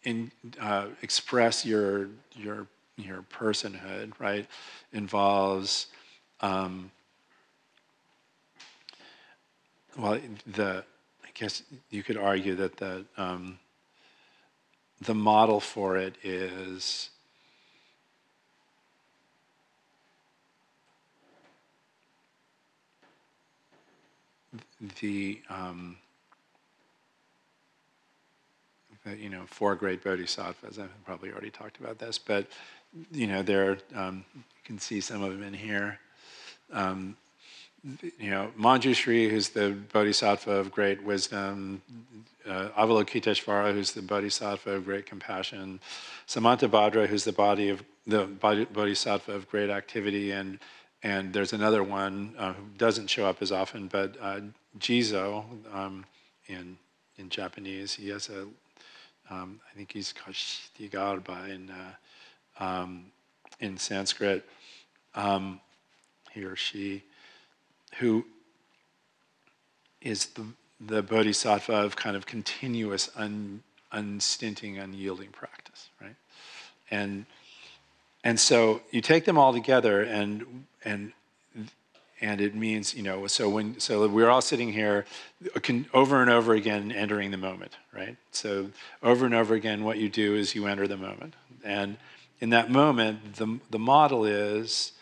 in, 0.04 0.32
uh, 0.60 0.88
express 1.02 1.66
your 1.66 2.10
your 2.34 2.68
your 2.98 3.24
personhood, 3.24 4.14
right, 4.20 4.48
involves 4.94 5.88
um, 6.40 6.92
well 9.98 10.20
the 10.48 10.84
I 11.24 11.28
guess 11.34 11.64
you 11.90 12.04
could 12.04 12.18
argue 12.18 12.56
that 12.56 12.78
the 12.78 13.06
um, 13.18 13.60
the 15.02 15.14
model 15.14 15.60
for 15.60 15.98
it 15.98 16.16
is 16.24 17.10
the 25.00 25.42
um, 25.50 25.98
you 29.14 29.30
know, 29.30 29.44
four 29.46 29.76
great 29.76 30.04
bodhisattvas. 30.04 30.80
I've 30.80 31.06
probably 31.06 31.32
already 31.32 31.52
talked 31.52 31.78
about 31.80 32.00
this, 32.00 32.18
but 32.18 32.48
you 33.12 33.28
know, 33.28 33.44
there 33.44 33.78
um, 33.94 34.26
you 34.36 34.44
can 34.64 34.80
see 34.80 35.02
some 35.02 35.22
of 35.22 35.32
them 35.32 35.44
in 35.44 35.54
here. 35.54 36.00
Um, 36.72 37.16
you 38.18 38.30
know, 38.30 38.52
Manjushri, 38.58 39.30
who's 39.30 39.50
the 39.50 39.72
bodhisattva 39.94 40.52
of 40.52 40.72
great 40.72 41.04
wisdom, 41.04 41.82
uh, 42.48 42.70
Avalokiteshvara, 42.78 43.74
who's 43.74 43.92
the 43.92 44.02
bodhisattva 44.02 44.72
of 44.72 44.86
great 44.86 45.06
compassion, 45.06 45.80
Samantabhadra, 46.28 47.08
who's 47.08 47.24
the 47.24 47.32
body 47.32 47.70
of 47.70 47.84
the 48.08 48.26
bodhisattva 48.26 49.32
of 49.32 49.50
great 49.50 49.70
activity, 49.70 50.32
and 50.32 50.60
and 51.04 51.34
there's 51.34 51.54
another 51.54 51.84
one 51.84 52.34
uh, 52.38 52.54
who 52.54 52.64
doesn't 52.78 53.08
show 53.08 53.26
up 53.26 53.42
as 53.42 53.52
often, 53.52 53.88
but 53.88 54.16
uh, 54.20 54.42
Jizo 54.80 55.46
um, 55.74 56.06
in 56.48 56.78
in 57.18 57.30
Japanese, 57.30 57.94
he 57.94 58.10
has 58.10 58.30
a 58.30 58.48
um, 59.30 59.60
I 59.72 59.76
think 59.76 59.92
he's 59.92 60.14
called 60.14 61.28
in, 61.50 61.72
uh, 61.72 62.64
um, 62.64 63.06
in 63.60 63.78
Sanskrit, 63.78 64.46
um, 65.16 65.60
he 66.32 66.44
or 66.44 66.56
she, 66.56 67.04
who 68.00 68.26
is 70.02 70.28
the, 70.28 70.46
the 70.80 71.02
bodhisattva 71.02 71.74
of 71.74 71.96
kind 71.96 72.16
of 72.16 72.26
continuous, 72.26 73.10
un, 73.16 73.64
unstinting, 73.92 74.78
unyielding 74.78 75.30
practice, 75.30 75.90
right? 76.02 76.16
And, 76.92 77.26
and 78.24 78.40
so 78.40 78.82
you 78.92 79.02
take 79.02 79.26
them 79.26 79.38
all 79.38 79.54
together 79.54 80.02
and, 80.02 80.66
and 80.84 81.14
and 82.22 82.40
it 82.40 82.56
means 82.56 82.94
you 82.94 83.04
know 83.04 83.28
so 83.28 83.50
when 83.50 83.80
so 83.80 84.08
we're 84.08 84.30
all 84.30 84.42
sitting 84.42 84.72
here 84.72 85.06
uh, 85.56 85.74
over 85.94 86.22
and 86.22 86.32
over 86.32 86.54
again 86.54 86.92
entering 86.92 87.32
the 87.32 87.38
moment 87.38 87.78
right 87.94 88.16
so 88.32 88.70
over 89.04 89.26
and 89.26 89.36
over 89.36 89.54
again 89.54 89.84
what 89.84 89.98
you 89.98 90.10
do 90.10 90.36
is 90.36 90.56
you 90.56 90.66
enter 90.66 90.88
the 90.88 90.98
moment 90.98 91.34
and 91.64 91.98
in 92.40 92.50
that 92.50 92.70
moment 92.70 93.36
the, 93.36 93.60
the 93.70 93.80
model 93.80 94.26
is 94.26 94.94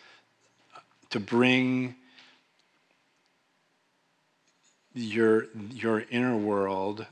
to 1.10 1.19
bring 1.19 1.95
your 4.93 5.47
your 5.71 6.03
inner 6.10 6.36
world 6.36 7.06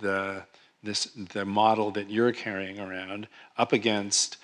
the 0.00 0.42
this 0.82 1.04
the 1.32 1.44
model 1.44 1.90
that 1.90 2.10
you're 2.10 2.32
carrying 2.32 2.78
around 2.78 3.26
up 3.56 3.72
against 3.72 4.36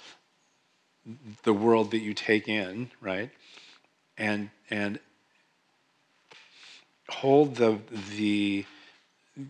the 1.42 1.52
world 1.52 1.90
that 1.90 2.00
you 2.00 2.14
take 2.14 2.48
in 2.48 2.90
right? 3.00 3.31
And 4.18 4.50
and 4.70 4.98
hold 7.09 7.57
the 7.57 7.78
the 8.16 8.64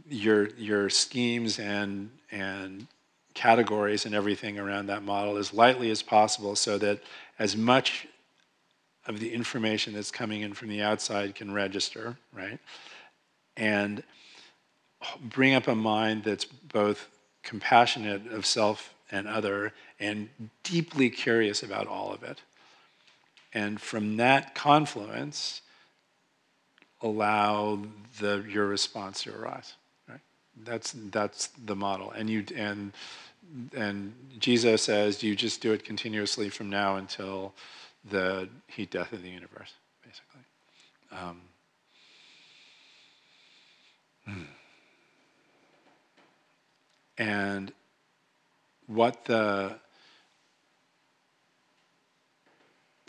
your 0.09 0.51
your 0.51 0.91
schemes 0.91 1.59
and 1.59 2.11
and 2.31 2.87
categories 3.35 4.05
and 4.05 4.15
everything 4.15 4.59
around 4.59 4.87
that 4.87 5.03
model 5.03 5.37
as 5.37 5.53
lightly 5.55 5.91
as 5.91 6.03
possible 6.03 6.55
so 6.55 6.79
that 6.79 7.01
as 7.39 7.57
much 7.57 8.07
of 9.07 9.21
the 9.21 9.33
information 9.33 9.95
that's 9.95 10.11
coming 10.11 10.43
in 10.43 10.55
from 10.55 10.69
the 10.69 10.83
outside 10.83 11.35
can 11.35 11.53
register, 11.53 12.17
right? 12.33 12.59
And 13.57 14.03
bring 15.21 15.55
up 15.55 15.67
a 15.67 15.75
mind 15.75 16.25
that's 16.25 16.45
both 16.45 17.09
compassionate 17.43 18.33
of 18.33 18.47
self 18.47 18.95
and 19.11 19.27
other 19.27 19.73
and 19.99 20.29
deeply 20.63 21.11
curious 21.11 21.63
about 21.63 21.87
all 21.87 22.13
of 22.13 22.23
it. 22.23 22.41
And 23.53 23.81
from 23.81 24.17
that 24.17 24.55
confluence, 24.55 25.61
allow 27.03 27.83
the, 28.21 28.45
your 28.49 28.67
response 28.67 29.25
to 29.25 29.37
arise. 29.37 29.75
Right? 30.09 30.21
That's, 30.65 30.93
that's 31.11 31.49
the 31.65 31.77
model. 31.77 32.13
And, 32.13 32.31
you, 32.31 32.45
and, 32.57 32.93
and 33.77 34.15
Jizo 34.39 34.79
says 34.79 35.23
you 35.23 35.37
just 35.37 35.61
do 35.61 35.73
it 35.73 35.85
continuously 35.85 36.49
from 36.49 36.71
now 36.71 36.97
until 36.97 37.55
the 38.11 38.49
heat 38.67 38.91
death 38.91 39.13
of 39.13 39.23
the 39.23 39.29
universe, 39.29 39.73
basically. 40.05 40.41
Um, 41.13 41.41
hmm. 44.27 44.43
And 47.19 47.73
what 48.87 49.25
the 49.27 49.77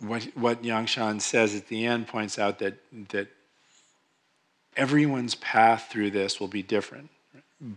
what 0.00 0.24
what 0.34 0.62
Yangshan 0.62 1.20
says 1.20 1.54
at 1.54 1.68
the 1.68 1.86
end 1.86 2.06
points 2.06 2.38
out 2.38 2.58
that 2.58 2.74
that 3.10 3.28
everyone's 4.76 5.34
path 5.36 5.88
through 5.90 6.10
this 6.10 6.38
will 6.38 6.48
be 6.48 6.62
different, 6.62 7.10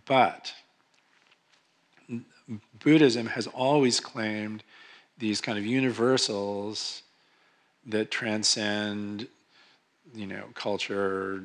but 0.05 0.53
Buddhism 2.79 3.27
has 3.27 3.47
always 3.47 3.99
claimed 3.99 4.63
these 5.17 5.41
kind 5.41 5.57
of 5.57 5.65
universals 5.65 7.03
that 7.87 8.11
transcend, 8.11 9.27
you 10.13 10.27
know, 10.27 10.43
culture, 10.53 11.41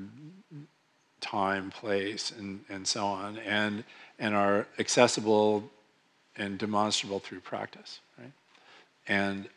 time, 1.21 1.71
place, 1.71 2.33
and, 2.37 2.65
and 2.69 2.87
so 2.87 3.07
on, 3.07 3.39
and, 3.39 3.85
and 4.19 4.35
are 4.35 4.67
accessible 4.79 5.71
and 6.37 6.59
demonstrable 6.59 7.21
through 7.21 7.41
practice, 7.41 8.01
right? 8.19 8.33
And 9.07 9.49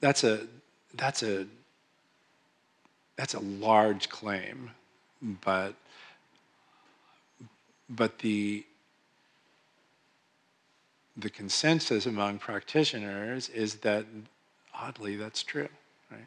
that's 0.00 0.22
a, 0.22 0.46
that's 0.94 1.22
a, 1.22 1.46
that's 3.16 3.34
a 3.34 3.40
large 3.40 4.08
claim, 4.08 4.70
but, 5.42 5.74
but 7.88 8.18
the, 8.18 8.64
the 11.16 11.30
consensus 11.30 12.06
among 12.06 12.38
practitioners 12.38 13.48
is 13.48 13.76
that 13.76 14.04
oddly 14.80 15.16
that's 15.16 15.42
true 15.42 15.68
right? 16.10 16.26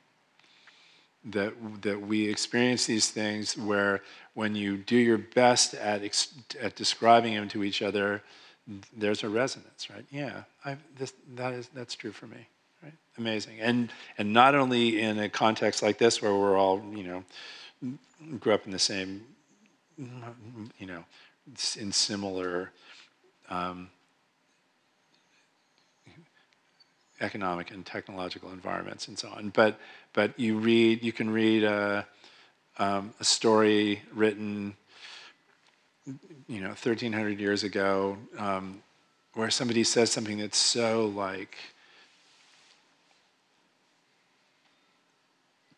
That 1.26 1.54
that 1.82 2.02
we 2.02 2.28
experience 2.30 2.86
these 2.86 3.10
things 3.10 3.58
where 3.58 4.02
when 4.34 4.56
you 4.56 4.78
do 4.78 4.96
your 4.96 5.18
best 5.18 5.74
at 5.74 6.04
ex- 6.04 6.34
at 6.60 6.76
describing 6.76 7.36
them 7.36 7.48
to 7.50 7.64
each 7.64 7.82
other 7.82 8.24
there's 8.96 9.24
a 9.24 9.30
resonance 9.30 9.90
right? 9.90 10.06
Yeah 10.12 10.44
I, 10.66 10.78
this, 10.98 11.14
that 11.36 11.54
is 11.54 11.70
that's 11.74 11.96
true 11.96 12.12
for 12.12 12.28
me 12.28 12.48
right? 12.84 12.94
Amazing. 13.18 13.60
And 13.60 13.92
and 14.18 14.34
not 14.34 14.56
only 14.56 15.02
in 15.02 15.20
a 15.20 15.30
context 15.30 15.82
like 15.82 15.98
this 15.98 16.22
where 16.22 16.34
we're 16.34 16.58
all 16.58 16.82
you 16.94 17.04
know 17.04 17.24
grew 18.40 18.54
up 18.54 18.66
in 18.66 18.72
the 18.72 18.80
same 18.80 19.24
you 19.98 20.88
know 20.88 21.04
in 21.78 21.92
similar 21.92 22.72
um, 23.50 23.90
economic 27.22 27.72
and 27.72 27.86
technological 27.86 28.52
environments 28.52 29.08
and 29.08 29.18
so 29.18 29.30
on. 29.30 29.50
But 29.50 29.80
but 30.14 30.40
you 30.40 30.58
read 30.58 31.04
you 31.04 31.12
can 31.12 31.30
read 31.30 31.64
a, 31.64 32.06
um, 32.78 33.14
a 33.20 33.24
story 33.24 34.02
written 34.14 34.76
you 36.48 36.62
know 36.62 36.70
1300 36.70 37.40
years 37.40 37.64
ago 37.64 38.18
um, 38.38 38.82
where 39.34 39.50
somebody 39.50 39.84
says 39.84 40.12
something 40.12 40.38
that's 40.38 40.58
so 40.58 41.06
like 41.08 41.58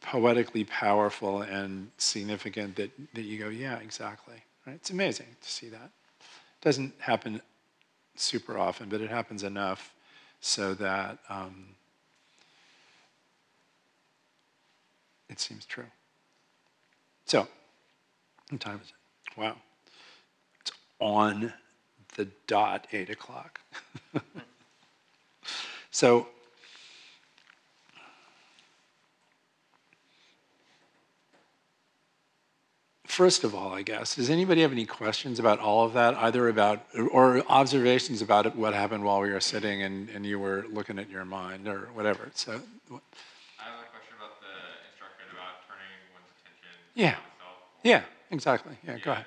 poetically 0.01 0.63
powerful 0.63 1.41
and 1.41 1.89
significant 1.97 2.75
that, 2.75 2.89
that 3.13 3.23
you 3.23 3.37
go 3.37 3.49
yeah 3.49 3.77
exactly 3.79 4.35
right? 4.65 4.75
It's 4.75 4.89
amazing 4.89 5.27
to 5.41 5.49
see 5.49 5.69
that. 5.69 5.91
It 6.19 6.61
doesn't 6.61 6.93
happen 6.99 7.41
super 8.15 8.57
often 8.57 8.89
but 8.89 9.01
it 9.01 9.09
happens 9.09 9.43
enough 9.43 9.93
so 10.39 10.73
that 10.75 11.19
um, 11.29 11.75
it 15.29 15.39
seems 15.39 15.65
true. 15.65 15.85
So, 17.25 17.47
what 18.49 18.61
time 18.61 18.81
is 18.83 18.89
it? 18.89 19.39
Wow. 19.39 19.55
It's 20.61 20.71
on 20.99 21.53
the 22.15 22.27
dot, 22.47 22.87
8 22.91 23.09
o'clock. 23.09 23.61
so, 25.91 26.27
first 33.09 33.43
of 33.43 33.55
all, 33.55 33.73
I 33.73 33.81
guess, 33.81 34.15
does 34.15 34.29
anybody 34.29 34.61
have 34.61 34.71
any 34.71 34.85
questions 34.85 35.39
about 35.39 35.59
all 35.59 35.85
of 35.85 35.93
that, 35.93 36.13
either 36.15 36.47
about, 36.47 36.85
or 37.11 37.43
observations 37.49 38.21
about 38.21 38.45
it, 38.45 38.55
what 38.55 38.73
happened 38.73 39.03
while 39.03 39.19
we 39.19 39.31
were 39.31 39.39
sitting 39.39 39.81
and, 39.81 40.09
and 40.09 40.25
you 40.25 40.39
were 40.39 40.65
looking 40.71 40.99
at 40.99 41.09
your 41.09 41.25
mind 41.25 41.67
or 41.67 41.89
whatever? 41.93 42.29
So, 42.35 42.51
I 42.51 42.55
have 42.55 42.61
a 42.61 43.89
question 43.89 44.13
about 44.15 44.39
the 44.39 44.53
instruction 44.87 45.25
about 45.33 45.65
turning 45.67 45.99
one's 46.13 46.29
attention 46.37 46.69
yeah. 46.93 47.15
Yeah, 47.83 48.03
exactly. 48.31 48.77
Yeah, 48.85 48.93
yeah. 48.93 49.03
go 49.03 49.11
ahead. 49.11 49.25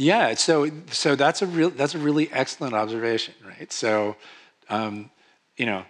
Yeah, 0.00 0.32
so 0.32 0.70
so 0.90 1.14
that's 1.14 1.42
a 1.42 1.46
real 1.46 1.68
that's 1.68 1.94
a 1.94 1.98
really 1.98 2.32
excellent 2.32 2.72
observation, 2.72 3.34
right? 3.46 3.70
So, 3.70 4.16
um, 4.70 5.10
you 5.58 5.66
know, 5.66 5.84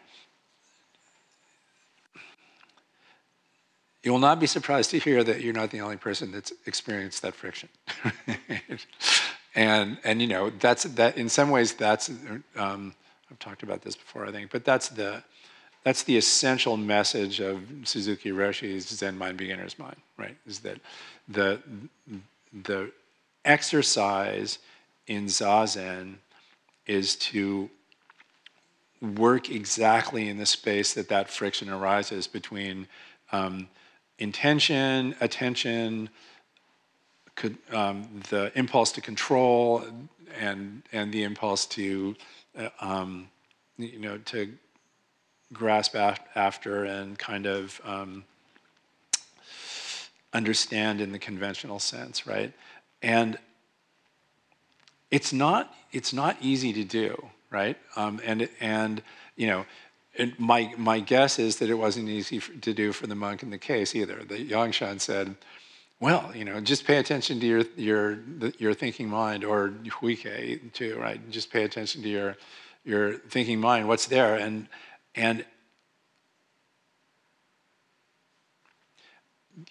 you 4.02 4.10
will 4.10 4.18
not 4.18 4.40
be 4.40 4.48
surprised 4.48 4.90
to 4.90 4.98
hear 4.98 5.22
that 5.22 5.42
you're 5.42 5.54
not 5.54 5.70
the 5.70 5.80
only 5.80 5.96
person 5.96 6.32
that's 6.32 6.52
experienced 6.66 7.22
that 7.22 7.36
friction, 7.36 7.68
and 9.54 9.96
and 10.02 10.20
you 10.20 10.26
know 10.26 10.50
that's 10.58 10.82
that 10.82 11.16
in 11.16 11.28
some 11.28 11.50
ways 11.50 11.74
that's 11.74 12.10
um, 12.56 12.92
I've 13.30 13.38
talked 13.38 13.62
about 13.62 13.82
this 13.82 13.94
before 13.94 14.26
I 14.26 14.32
think, 14.32 14.50
but 14.50 14.64
that's 14.64 14.88
the 14.88 15.22
that's 15.84 16.02
the 16.02 16.16
essential 16.16 16.76
message 16.76 17.38
of 17.38 17.62
Suzuki 17.84 18.32
Roshi's 18.32 18.88
Zen 18.88 19.16
Mind 19.16 19.36
Beginner's 19.36 19.78
Mind, 19.78 19.98
right? 20.16 20.36
Is 20.48 20.58
that 20.60 20.80
the 21.28 21.60
the 22.64 22.90
exercise 23.44 24.58
in 25.06 25.26
Zazen 25.26 26.16
is 26.86 27.16
to 27.16 27.70
work 29.00 29.50
exactly 29.50 30.28
in 30.28 30.36
the 30.36 30.46
space 30.46 30.92
that 30.94 31.08
that 31.08 31.30
friction 31.30 31.70
arises 31.70 32.26
between 32.26 32.86
um, 33.32 33.68
intention, 34.18 35.14
attention, 35.20 36.10
could, 37.34 37.56
um, 37.72 38.20
the 38.28 38.52
impulse 38.58 38.92
to 38.92 39.00
control, 39.00 39.82
and 40.38 40.82
and 40.92 41.12
the 41.12 41.22
impulse 41.22 41.66
to, 41.66 42.14
uh, 42.58 42.68
um, 42.80 43.28
you 43.78 43.98
know, 43.98 44.18
to 44.18 44.52
grasp 45.52 45.94
af- 45.94 46.20
after 46.34 46.84
and 46.84 47.18
kind 47.18 47.46
of 47.46 47.80
um, 47.84 48.24
understand 50.32 51.00
in 51.00 51.12
the 51.12 51.18
conventional 51.18 51.78
sense, 51.78 52.26
right? 52.26 52.52
And 53.02 53.38
it's 55.10 55.32
not, 55.32 55.74
it's 55.92 56.12
not 56.12 56.36
easy 56.40 56.72
to 56.72 56.84
do, 56.84 57.30
right? 57.50 57.76
Um, 57.96 58.20
and, 58.24 58.48
and, 58.60 59.02
you 59.36 59.46
know, 59.46 59.66
my, 60.38 60.74
my 60.76 61.00
guess 61.00 61.38
is 61.38 61.56
that 61.56 61.70
it 61.70 61.74
wasn't 61.74 62.08
easy 62.08 62.40
to 62.40 62.74
do 62.74 62.92
for 62.92 63.06
the 63.06 63.14
monk 63.14 63.42
in 63.42 63.50
the 63.50 63.58
case 63.58 63.94
either. 63.94 64.22
The 64.24 64.48
Yangshan 64.48 65.00
said, 65.00 65.36
well, 66.00 66.32
you 66.34 66.44
know, 66.44 66.60
just 66.60 66.86
pay 66.86 66.96
attention 66.96 67.40
to 67.40 67.46
your, 67.46 67.64
your, 67.76 68.18
your 68.58 68.74
thinking 68.74 69.08
mind, 69.08 69.44
or 69.44 69.68
Huike 69.84 70.72
too, 70.72 70.96
right? 70.98 71.20
Just 71.30 71.52
pay 71.52 71.64
attention 71.64 72.02
to 72.02 72.08
your, 72.08 72.36
your 72.84 73.14
thinking 73.14 73.60
mind, 73.60 73.86
what's 73.86 74.06
there. 74.06 74.36
And, 74.36 74.66
and 75.14 75.44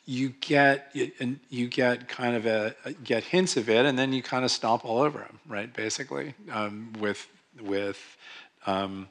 you 0.05 0.29
get 0.41 0.95
and 1.19 1.39
you 1.49 1.67
get 1.67 2.07
kind 2.07 2.35
of 2.35 2.45
a 2.45 2.75
get 3.03 3.23
hints 3.23 3.57
of 3.57 3.69
it, 3.69 3.85
and 3.85 3.97
then 3.97 4.13
you 4.13 4.21
kind 4.21 4.45
of 4.45 4.51
stomp 4.51 4.85
all 4.85 4.99
over 4.99 5.19
them, 5.19 5.39
right? 5.47 5.73
Basically, 5.73 6.33
um, 6.51 6.93
with 6.99 7.27
with 7.61 8.17
um, 8.65 9.07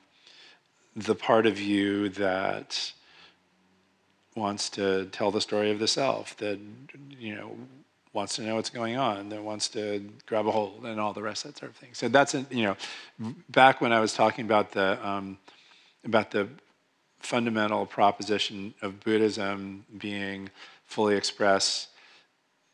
the 0.97 1.15
part 1.15 1.47
of 1.47 1.59
you 1.59 2.09
that 2.11 2.93
wants 4.35 4.71
to 4.71 5.07
tell 5.07 5.31
the 5.31 5.41
story 5.41 5.71
of 5.71 5.79
the 5.79 5.89
self, 5.89 6.37
that 6.39 6.59
you 7.19 7.35
know 7.35 7.57
wants 8.13 8.37
to 8.37 8.43
know 8.43 8.57
what's 8.57 8.71
going 8.71 8.97
on, 8.97 9.29
that 9.29 9.43
wants 9.43 9.69
to 9.69 10.09
grab 10.27 10.47
a 10.47 10.51
hold, 10.51 10.85
and 10.85 10.99
all 11.01 11.13
the 11.13 11.23
rest 11.23 11.45
of 11.45 11.53
that 11.53 11.59
sort 11.59 11.71
of 11.71 11.77
thing. 11.77 11.91
So 11.93 12.09
that's 12.09 12.35
you 12.51 12.65
know, 12.65 12.77
back 13.49 13.81
when 13.81 13.93
I 13.93 14.01
was 14.01 14.13
talking 14.13 14.45
about 14.45 14.73
the 14.73 15.07
um, 15.07 15.39
about 16.05 16.31
the 16.31 16.49
fundamental 17.21 17.87
proposition 17.87 18.75
of 18.83 19.01
Buddhism 19.01 19.85
being 19.99 20.51
fully 20.85 21.17
express 21.17 21.89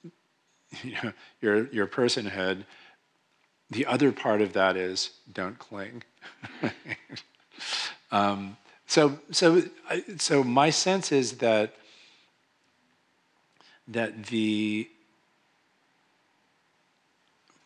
you 0.82 0.94
know, 1.02 1.12
your, 1.40 1.66
your 1.68 1.86
personhood, 1.86 2.64
the 3.70 3.86
other 3.86 4.12
part 4.12 4.40
of 4.40 4.52
that 4.52 4.76
is 4.76 5.10
don't 5.32 5.58
cling. 5.58 6.02
um, 8.12 8.56
so, 8.86 9.18
so, 9.30 9.62
so 10.18 10.44
my 10.44 10.70
sense 10.70 11.12
is 11.12 11.38
that 11.38 11.74
that 13.88 14.26
the 14.26 14.88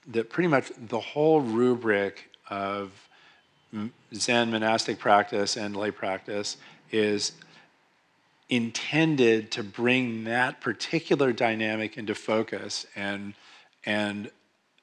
that 0.07 0.31
pretty 0.31 0.49
much 0.49 0.73
the 0.77 0.99
whole 0.99 1.41
rubric 1.41 2.31
of 2.51 3.08
Zen 4.15 4.51
monastic 4.51 4.99
practice 4.99 5.57
and 5.57 5.77
lay 5.77 5.91
practice 5.91 6.57
is 6.91 7.33
intended 8.49 9.51
to 9.53 9.63
bring 9.63 10.25
that 10.25 10.61
particular 10.61 11.33
dynamic 11.33 11.99
into 11.99 12.15
focus 12.15 12.87
and, 12.97 13.35
and 13.85 14.31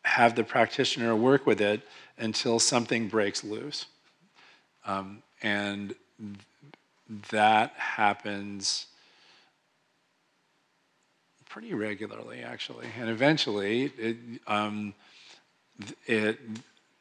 have 0.04 0.36
the 0.36 0.44
practitioner 0.44 1.16
work 1.16 1.48
with 1.48 1.60
it 1.62 1.82
until 2.18 2.60
something 2.60 3.08
breaks 3.08 3.44
loose. 3.44 3.88
Um, 4.86 5.24
and 5.42 5.96
that 7.32 7.74
happens 7.74 8.86
pretty 11.50 11.74
regularly, 11.74 12.42
actually. 12.42 12.88
And 13.00 13.10
eventually, 13.10 13.92
it, 13.98 14.18
um, 14.46 14.94
it 16.06 16.40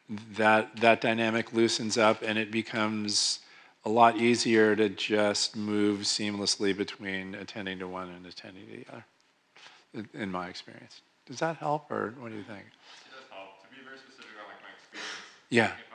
that 0.08 0.76
that 0.76 1.00
dynamic 1.00 1.52
loosens 1.52 1.96
up 1.96 2.22
and 2.22 2.38
it 2.38 2.50
becomes 2.50 3.40
a 3.84 3.88
lot 3.88 4.16
easier 4.16 4.76
to 4.76 4.88
just 4.88 5.56
move 5.56 6.00
seamlessly 6.00 6.76
between 6.76 7.34
attending 7.34 7.78
to 7.78 7.88
one 7.88 8.10
and 8.10 8.26
attending 8.26 8.66
to 8.66 8.76
the 8.76 8.86
other 8.92 9.04
in 10.14 10.30
my 10.30 10.48
experience. 10.48 11.00
Does 11.26 11.38
that 11.38 11.56
help 11.56 11.90
or 11.90 12.14
what 12.18 12.30
do 12.30 12.36
you 12.36 12.44
think? 12.44 12.64
It 12.64 13.12
does 13.12 13.28
help. 13.30 13.62
To 13.62 13.68
be 13.70 13.82
very 13.84 13.98
specific 13.98 14.36
on 14.40 14.48
like 14.48 14.60
my 14.60 14.72
experience 14.76 15.24
yeah. 15.50 15.72
if 15.72 15.94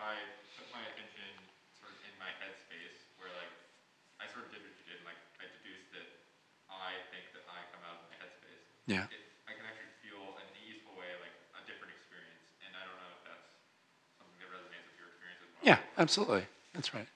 yeah, 15.63 15.77
absolutely. 15.97 16.43
That's 16.73 16.93
right. 16.93 17.07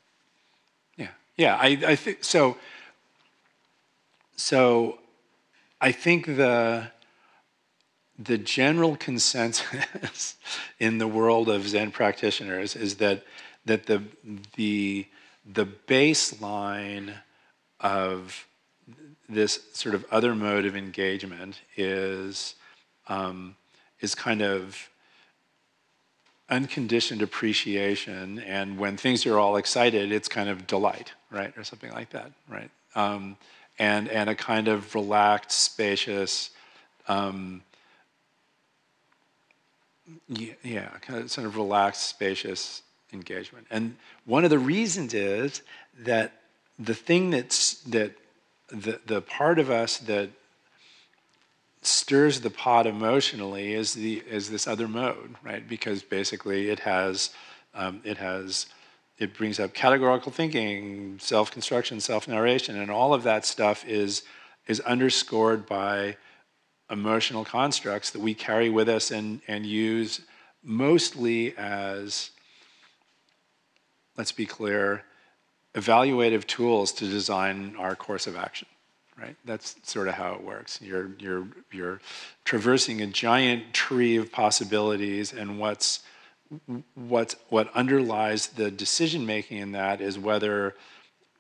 Yeah, 0.97 1.09
yeah. 1.37 1.55
I, 1.55 1.77
I 1.87 1.95
think 1.95 2.23
so. 2.23 2.57
So, 4.35 4.99
I 5.79 5.91
think 5.91 6.25
the 6.25 6.91
the 8.17 8.37
general 8.37 8.95
consensus 8.95 10.35
in 10.79 10.97
the 10.97 11.07
world 11.07 11.49
of 11.49 11.67
Zen 11.67 11.91
practitioners 11.91 12.75
is 12.75 12.95
that 12.95 13.23
that 13.65 13.85
the 13.85 14.03
the 14.55 15.07
the 15.45 15.65
baseline 15.65 17.13
of 17.79 18.47
this 19.27 19.59
sort 19.73 19.95
of 19.95 20.05
other 20.11 20.35
mode 20.35 20.65
of 20.65 20.75
engagement 20.75 21.61
is 21.75 22.55
um, 23.07 23.55
is 23.99 24.15
kind 24.15 24.41
of 24.41 24.89
unconditioned 26.49 27.21
appreciation, 27.21 28.39
and 28.39 28.77
when 28.77 28.97
things 28.97 29.25
are 29.25 29.39
all 29.39 29.55
excited, 29.55 30.11
it's 30.11 30.27
kind 30.27 30.49
of 30.49 30.67
delight, 30.67 31.13
right, 31.31 31.55
or 31.57 31.63
something 31.63 31.91
like 31.91 32.09
that, 32.11 32.31
right? 32.47 32.69
Um, 32.95 33.37
and 33.79 34.07
and 34.09 34.29
a 34.29 34.35
kind 34.35 34.67
of 34.67 34.93
relaxed, 34.93 35.59
spacious, 35.59 36.51
um, 37.07 37.63
yeah, 40.27 40.53
yeah, 40.63 40.89
kind 41.01 41.19
of 41.19 41.31
sort 41.31 41.47
of 41.47 41.55
relaxed, 41.55 42.09
spacious 42.09 42.83
engagement. 43.11 43.67
And 43.71 43.95
one 44.25 44.43
of 44.43 44.49
the 44.49 44.59
reasons 44.59 45.13
is 45.13 45.61
that 45.99 46.33
the 46.77 46.93
thing 46.93 47.29
that's 47.29 47.75
that 47.81 48.13
the 48.69 48.99
the 49.05 49.21
part 49.21 49.59
of 49.59 49.69
us 49.69 49.97
that 49.99 50.29
stirs 51.87 52.41
the 52.41 52.49
pot 52.49 52.87
emotionally 52.87 53.73
is 53.73 53.93
the 53.93 54.23
is 54.29 54.49
this 54.49 54.67
other 54.67 54.87
mode, 54.87 55.35
right? 55.43 55.67
Because 55.67 56.03
basically 56.03 56.69
it 56.69 56.79
has 56.79 57.31
um, 57.73 58.01
it 58.03 58.17
has 58.17 58.67
it 59.17 59.35
brings 59.35 59.59
up 59.59 59.73
categorical 59.73 60.31
thinking, 60.31 61.19
self-construction, 61.19 61.99
self-narration, 61.99 62.77
and 62.77 62.89
all 62.89 63.13
of 63.13 63.23
that 63.23 63.45
stuff 63.45 63.85
is 63.87 64.23
is 64.67 64.79
underscored 64.81 65.65
by 65.65 66.17
emotional 66.89 67.45
constructs 67.45 68.11
that 68.11 68.19
we 68.19 68.33
carry 68.33 68.69
with 68.69 68.89
us 68.89 69.11
and 69.11 69.41
and 69.47 69.65
use 69.65 70.21
mostly 70.63 71.55
as 71.57 72.31
let's 74.17 74.31
be 74.31 74.45
clear 74.45 75.03
evaluative 75.75 76.45
tools 76.45 76.91
to 76.93 77.07
design 77.07 77.75
our 77.77 77.95
course 77.95 78.27
of 78.27 78.35
action 78.35 78.67
right? 79.19 79.35
That's 79.45 79.75
sort 79.83 80.07
of 80.07 80.15
how 80.15 80.33
it 80.33 80.43
works. 80.43 80.79
You're, 80.81 81.11
you're, 81.19 81.47
you're 81.71 82.01
traversing 82.45 83.01
a 83.01 83.07
giant 83.07 83.73
tree 83.73 84.17
of 84.17 84.31
possibilities, 84.31 85.33
and 85.33 85.59
what's, 85.59 86.01
what's, 86.95 87.35
what 87.49 87.73
underlies 87.75 88.47
the 88.47 88.71
decision 88.71 89.25
making 89.25 89.59
in 89.59 89.71
that 89.73 90.01
is 90.01 90.17
whether 90.17 90.75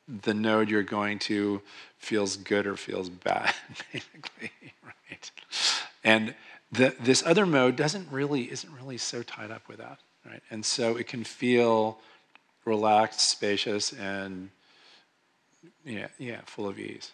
the 0.07 0.33
node 0.33 0.69
you're 0.69 0.83
going 0.83 1.17
to 1.17 1.61
feels 1.97 2.35
good 2.37 2.67
or 2.67 2.75
feels 2.75 3.09
bad, 3.09 3.53
basically, 3.93 4.51
right? 4.83 5.31
And 6.03 6.35
the, 6.71 6.95
this 6.99 7.23
other 7.25 7.45
mode 7.45 7.75
doesn't 7.75 8.07
really, 8.11 8.51
isn't 8.51 8.71
really 8.73 8.97
so 8.97 9.23
tied 9.23 9.51
up 9.51 9.67
with 9.67 9.77
that, 9.77 9.99
right? 10.25 10.41
And 10.51 10.65
so 10.65 10.97
it 10.97 11.07
can 11.07 11.23
feel 11.23 11.99
relaxed, 12.65 13.21
spacious, 13.21 13.93
and 13.93 14.49
yeah, 15.85 16.07
yeah, 16.17 16.41
full 16.45 16.67
of 16.67 16.77
ease 16.79 17.11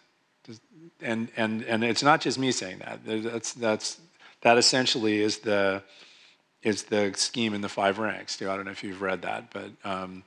and 1.00 1.28
and 1.36 1.62
and 1.62 1.84
it's 1.84 2.02
not 2.02 2.20
just 2.20 2.38
me 2.38 2.52
saying 2.52 2.78
that. 2.78 3.00
That's 3.04 3.52
that's 3.52 4.00
that 4.42 4.58
essentially 4.58 5.20
is 5.20 5.38
the 5.38 5.82
is 6.62 6.84
the 6.84 7.12
scheme 7.14 7.54
in 7.54 7.60
the 7.60 7.68
five 7.68 7.98
ranks. 7.98 8.40
I 8.40 8.44
don't 8.44 8.64
know 8.64 8.70
if 8.70 8.84
you've 8.84 9.02
read 9.02 9.22
that, 9.22 9.50
but 9.52 9.70
um, 9.84 10.24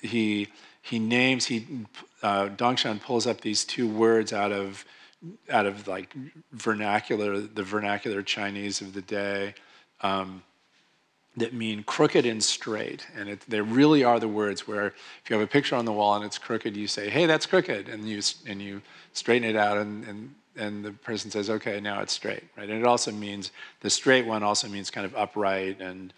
he 0.00 0.48
he 0.82 0.98
names 0.98 1.46
he 1.46 1.66
uh, 2.22 2.48
Dongshan 2.48 3.00
pulls 3.00 3.26
up 3.26 3.40
these 3.40 3.64
two 3.64 3.88
words 3.88 4.32
out 4.32 4.52
of 4.52 4.84
out 5.50 5.66
of 5.66 5.86
like 5.86 6.14
vernacular 6.52 7.40
the 7.40 7.62
vernacular 7.62 8.22
Chinese 8.22 8.80
of 8.80 8.92
the 8.92 9.02
day. 9.02 9.54
Um, 10.00 10.42
that 11.36 11.54
mean 11.54 11.82
crooked 11.84 12.26
and 12.26 12.42
straight. 12.42 13.06
And 13.16 13.28
it, 13.28 13.40
they 13.48 13.60
really 13.60 14.04
are 14.04 14.20
the 14.20 14.28
words 14.28 14.68
where 14.68 14.88
if 14.88 15.30
you 15.30 15.36
have 15.38 15.42
a 15.42 15.50
picture 15.50 15.76
on 15.76 15.84
the 15.84 15.92
wall 15.92 16.14
and 16.14 16.24
it's 16.24 16.38
crooked, 16.38 16.76
you 16.76 16.86
say, 16.86 17.08
hey, 17.08 17.26
that's 17.26 17.46
crooked. 17.46 17.88
And 17.88 18.08
you, 18.08 18.20
and 18.46 18.60
you 18.60 18.82
straighten 19.12 19.48
it 19.48 19.56
out 19.56 19.78
and, 19.78 20.04
and, 20.04 20.34
and 20.56 20.84
the 20.84 20.92
person 20.92 21.30
says, 21.30 21.48
okay, 21.48 21.80
now 21.80 22.02
it's 22.02 22.12
straight, 22.12 22.44
right? 22.56 22.68
And 22.68 22.78
it 22.78 22.86
also 22.86 23.10
means, 23.10 23.50
the 23.80 23.88
straight 23.88 24.26
one 24.26 24.42
also 24.42 24.68
means 24.68 24.90
kind 24.90 25.06
of 25.06 25.16
upright 25.16 25.80
and, 25.80 26.12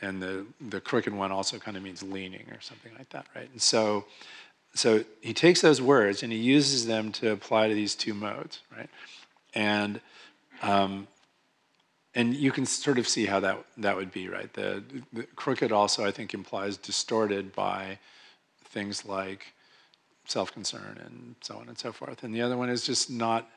and 0.00 0.20
the, 0.20 0.44
the 0.60 0.80
crooked 0.80 1.14
one 1.14 1.30
also 1.30 1.58
kind 1.58 1.76
of 1.76 1.82
means 1.84 2.02
leaning 2.02 2.46
or 2.50 2.60
something 2.60 2.90
like 2.98 3.10
that, 3.10 3.26
right? 3.36 3.48
And 3.52 3.62
so, 3.62 4.06
so 4.74 5.04
he 5.20 5.32
takes 5.32 5.60
those 5.60 5.80
words 5.80 6.24
and 6.24 6.32
he 6.32 6.38
uses 6.38 6.86
them 6.86 7.12
to 7.12 7.30
apply 7.30 7.68
to 7.68 7.74
these 7.74 7.94
two 7.94 8.14
modes, 8.14 8.60
right? 8.76 8.90
And 9.54 10.00
um, 10.62 11.06
and 12.14 12.34
you 12.34 12.52
can 12.52 12.66
sort 12.66 12.98
of 12.98 13.08
see 13.08 13.26
how 13.26 13.40
that 13.40 13.64
that 13.78 13.96
would 13.96 14.12
be 14.12 14.28
right. 14.28 14.52
The, 14.52 14.82
the, 15.12 15.24
crooked 15.36 15.72
also 15.72 16.04
I 16.04 16.10
think 16.10 16.34
implies 16.34 16.76
distorted 16.76 17.52
by 17.52 17.98
things 18.64 19.04
like 19.04 19.52
self-concern 20.26 21.00
and 21.04 21.34
so 21.40 21.56
on 21.56 21.68
and 21.68 21.78
so 21.78 21.92
forth, 21.92 22.22
and 22.22 22.34
the 22.34 22.42
other 22.42 22.56
one 22.56 22.68
is 22.68 22.84
just 22.84 23.10
not 23.10 23.48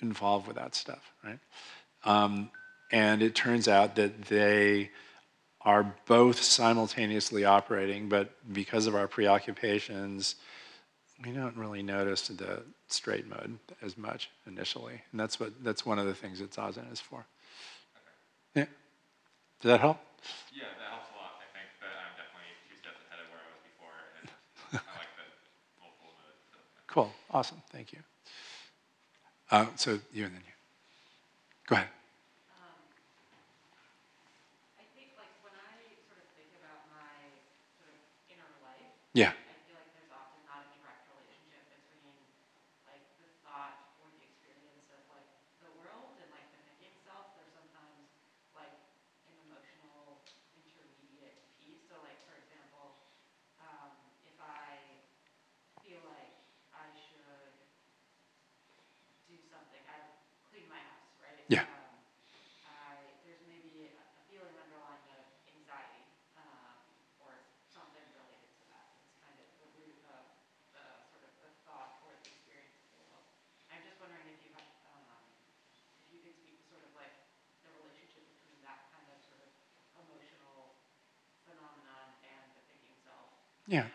involved 0.00 0.46
with 0.46 0.56
that 0.56 0.74
stuff, 0.74 1.12
right? 1.24 1.38
Um, 2.04 2.50
and 2.90 3.22
it 3.22 3.34
turns 3.34 3.68
out 3.68 3.96
that 3.96 4.22
they 4.22 4.90
are 5.62 5.94
both 6.06 6.40
simultaneously 6.40 7.44
operating, 7.44 8.08
but 8.08 8.30
because 8.52 8.86
of 8.86 8.94
our 8.94 9.08
preoccupations, 9.08 10.36
we 11.24 11.32
don't 11.32 11.56
really 11.56 11.82
notice 11.82 12.28
the 12.28 12.62
straight 12.88 13.26
mode 13.28 13.58
as 13.82 13.96
much 13.98 14.30
initially, 14.46 15.02
and 15.12 15.20
that's 15.20 15.38
what 15.40 15.52
that's 15.62 15.84
one 15.86 15.98
of 15.98 16.06
the 16.06 16.14
things 16.14 16.38
that 16.40 16.50
zazen 16.52 16.90
is 16.92 17.00
for. 17.00 17.24
Yeah. 18.54 18.64
Does 19.60 19.68
that 19.70 19.80
help? 19.80 19.98
Yeah, 20.52 20.64
that 20.78 20.90
helps 20.90 21.10
a 21.12 21.16
lot. 21.16 21.32
I 21.40 21.46
think 21.54 21.68
that 21.80 21.94
I'm 21.94 22.14
definitely 22.16 22.54
two 22.68 22.76
steps 22.80 23.00
ahead 23.08 23.20
of 23.22 23.28
where 23.30 23.40
I 23.42 23.48
was 23.52 23.62
before, 23.62 23.96
and 24.20 24.28
I 24.72 24.98
like 24.98 25.12
the 25.16 25.26
multiple 25.80 26.12
modes. 26.18 26.42
So. 26.52 26.58
Cool. 26.86 27.10
Awesome. 27.30 27.62
Thank 27.70 27.92
you. 27.92 28.00
Uh, 29.50 29.66
so 29.76 29.98
you 30.12 30.24
and 30.26 30.34
then 30.34 30.42
you. 30.44 30.52
Go 31.66 31.76
ahead. 31.76 31.88
Um, 31.88 32.76
like, 34.76 34.88
sort 36.08 36.20
of 36.20 36.28
think 36.36 36.52
about 36.60 36.84
my 36.92 37.16
sort 37.76 37.92
of 37.92 37.98
Yeah. 39.14 39.32
I 39.32 39.56
feel 39.66 39.74
like 39.76 39.90
there's 39.96 40.12
often 40.12 40.40
not 40.46 40.62
a 40.62 40.68
direct 40.78 41.08
relationship 41.10 41.64
between, 41.88 42.14
like, 42.86 43.02
the 43.18 43.28
thought 43.42 43.76
or 44.04 44.08
the 44.14 44.22
experience 44.28 44.86
of, 44.92 45.00
like, 45.10 45.26
the 45.64 45.70
world 45.80 46.14
and, 46.22 46.28
like, 46.30 46.46
the 46.54 46.60
thinking 46.68 46.94
self. 47.02 47.34
There's 47.36 47.50
sometimes, 47.56 48.08
like, 48.54 48.74
an 49.26 49.34
emotional 49.48 50.22
intermediate 50.54 51.40
piece. 51.58 51.82
So, 51.88 51.98
like, 52.04 52.20
for 52.28 52.36
example, 52.38 53.00
um, 53.64 53.90
if 54.28 54.36
I 54.38 55.02
feel 55.82 56.04
like 56.06 56.32
I 56.76 56.86
should 56.94 57.56
do 59.28 59.36
something, 59.50 59.82
I 59.88 59.98
clean 60.48 60.68
my 60.70 60.80
house, 60.80 61.10
right? 61.20 61.42
Yeah. 61.48 61.64
Um, 61.64 62.00
I, 62.64 62.94
there's 63.26 63.42
maybe 63.48 63.88
a 63.88 63.98
a 63.98 64.22
feeling 64.28 64.54
underlying 64.56 65.04
of 65.16 65.24
anxiety, 65.52 66.04
um, 66.36 66.72
or 67.24 67.32
something 67.72 68.04
related 68.16 68.50
to 68.60 68.64
that. 68.72 68.86
It's 69.04 69.16
kind 69.20 69.36
of 69.40 69.48
the 69.60 69.68
root 69.76 69.98
of 70.12 70.24
the 70.72 70.84
sort 71.12 71.22
of 71.24 71.32
the 71.44 71.50
thought 71.64 72.00
or 72.04 72.12
the 72.24 72.30
experience 72.32 72.76
of 72.84 72.88
the 72.96 73.04
world. 73.12 73.28
I'm 73.72 73.82
just 73.84 73.98
wondering 74.00 74.28
if 74.32 74.38
you 74.44 74.50
have, 74.56 74.68
um, 74.92 75.28
if 76.08 76.12
you 76.12 76.20
could 76.24 76.36
speak 76.36 76.56
to 76.60 76.66
sort 76.72 76.84
of 76.84 76.92
like 76.96 77.12
the 77.64 77.70
relationship 77.76 78.24
between 78.32 78.60
that 78.64 78.88
kind 78.92 79.08
of 79.12 79.18
sort 79.28 79.40
of 79.44 79.50
emotional 80.00 80.76
phenomenon 81.44 82.06
and 82.24 82.44
the 82.56 82.62
thinking 82.68 82.96
self. 83.04 83.26
Yeah. 83.26 83.26
And 83.26 83.26
sort 83.26 83.26
of 83.26 83.26
the 83.26 83.26
direct 83.26 83.26
experience 83.28 83.34
of 83.34 83.48
our 83.48 83.57
environment. 83.68 83.86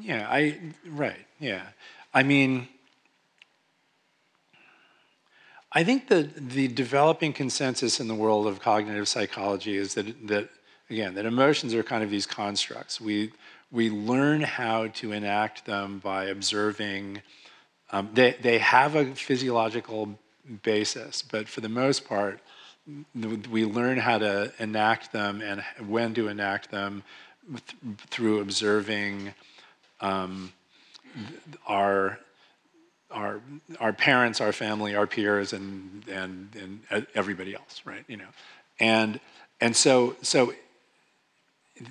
Yeah. 0.00 0.28
I 0.28 0.58
right. 0.88 1.26
Yeah. 1.40 1.62
I 2.14 2.22
mean. 2.22 2.68
I 5.74 5.84
think 5.84 6.08
that 6.08 6.50
the 6.50 6.68
developing 6.68 7.32
consensus 7.32 7.98
in 7.98 8.06
the 8.06 8.14
world 8.14 8.46
of 8.46 8.60
cognitive 8.60 9.08
psychology 9.08 9.78
is 9.78 9.94
that, 9.94 10.28
that 10.28 10.50
again, 10.90 11.14
that 11.14 11.24
emotions 11.24 11.72
are 11.72 11.82
kind 11.82 12.04
of 12.04 12.10
these 12.10 12.26
constructs. 12.26 13.00
We, 13.00 13.32
we 13.70 13.88
learn 13.88 14.42
how 14.42 14.88
to 14.88 15.12
enact 15.12 15.64
them 15.64 15.98
by 15.98 16.26
observing. 16.26 17.22
Um, 17.90 18.10
they, 18.12 18.36
they 18.42 18.58
have 18.58 18.96
a 18.96 19.14
physiological 19.14 20.18
basis, 20.62 21.22
but 21.22 21.48
for 21.48 21.62
the 21.62 21.70
most 21.70 22.06
part, 22.06 22.40
we 23.50 23.64
learn 23.64 23.98
how 23.98 24.18
to 24.18 24.52
enact 24.58 25.12
them 25.12 25.40
and 25.40 25.62
when 25.86 26.14
to 26.14 26.28
enact 26.28 26.70
them 26.70 27.02
th- 27.48 27.96
through 28.08 28.40
observing 28.40 29.34
um, 30.00 30.52
our 31.66 32.18
our 33.10 33.40
our 33.78 33.92
parents, 33.92 34.40
our 34.40 34.52
family, 34.52 34.96
our 34.96 35.06
peers, 35.06 35.52
and 35.52 36.04
and 36.08 36.80
and 36.90 37.06
everybody 37.14 37.54
else, 37.54 37.82
right? 37.84 38.04
You 38.08 38.16
know, 38.18 38.28
and 38.80 39.20
and 39.60 39.76
so 39.76 40.16
so 40.22 40.52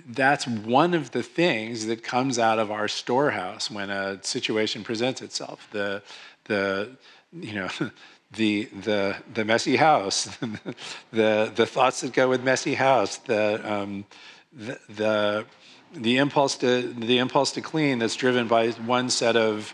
that's 0.07 0.47
one 0.47 0.93
of 0.93 1.11
the 1.11 1.23
things 1.23 1.85
that 1.87 2.03
comes 2.03 2.37
out 2.39 2.59
of 2.59 2.71
our 2.71 2.87
storehouse 2.87 3.69
when 3.69 3.89
a 3.89 4.23
situation 4.23 4.83
presents 4.83 5.21
itself. 5.21 5.67
The 5.71 6.03
the 6.45 6.97
you 7.31 7.53
know. 7.53 7.69
The, 8.33 8.65
the, 8.65 9.17
the 9.33 9.43
messy 9.43 9.75
house, 9.75 10.25
the, 11.11 11.51
the 11.53 11.65
thoughts 11.65 11.99
that 12.01 12.13
go 12.13 12.29
with 12.29 12.43
messy 12.43 12.75
house, 12.75 13.17
the, 13.17 13.59
um, 13.69 14.05
the, 14.53 14.79
the, 14.87 15.45
the, 15.93 16.17
impulse 16.17 16.55
to, 16.59 16.93
the 16.93 17.17
impulse 17.17 17.51
to 17.53 17.61
clean 17.61 17.99
that's 17.99 18.15
driven 18.15 18.47
by 18.47 18.69
one 18.69 19.09
set 19.09 19.35
of 19.35 19.73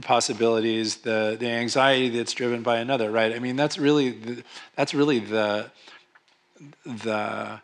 possibilities, 0.00 0.96
the, 0.96 1.36
the 1.38 1.48
anxiety 1.48 2.08
that's 2.08 2.32
driven 2.32 2.62
by 2.62 2.78
another, 2.78 3.10
right? 3.10 3.34
I 3.34 3.40
mean, 3.40 3.56
that's 3.56 3.78
really 3.78 4.10
the, 4.10 4.42
that's 4.74 4.94
really 4.94 5.18
the 5.18 5.70
the 6.84 7.60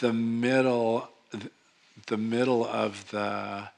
the 0.00 0.12
middle 0.12 1.08
the 2.06 2.16
middle 2.16 2.64
of 2.64 3.10
the 3.10 3.68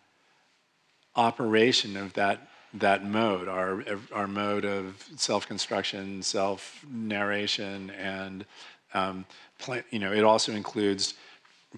operation 1.17 1.97
of 1.97 2.13
that 2.15 2.49
that 2.75 3.05
mode, 3.05 3.49
our 3.49 3.85
our 4.13 4.27
mode 4.27 4.65
of 4.65 5.09
self 5.17 5.47
construction, 5.47 6.23
self 6.23 6.85
narration, 6.91 7.91
and 7.91 8.45
um, 8.95 9.27
you 9.91 9.99
know, 9.99 10.13
it 10.13 10.25
also 10.25 10.53
includes 10.53 11.15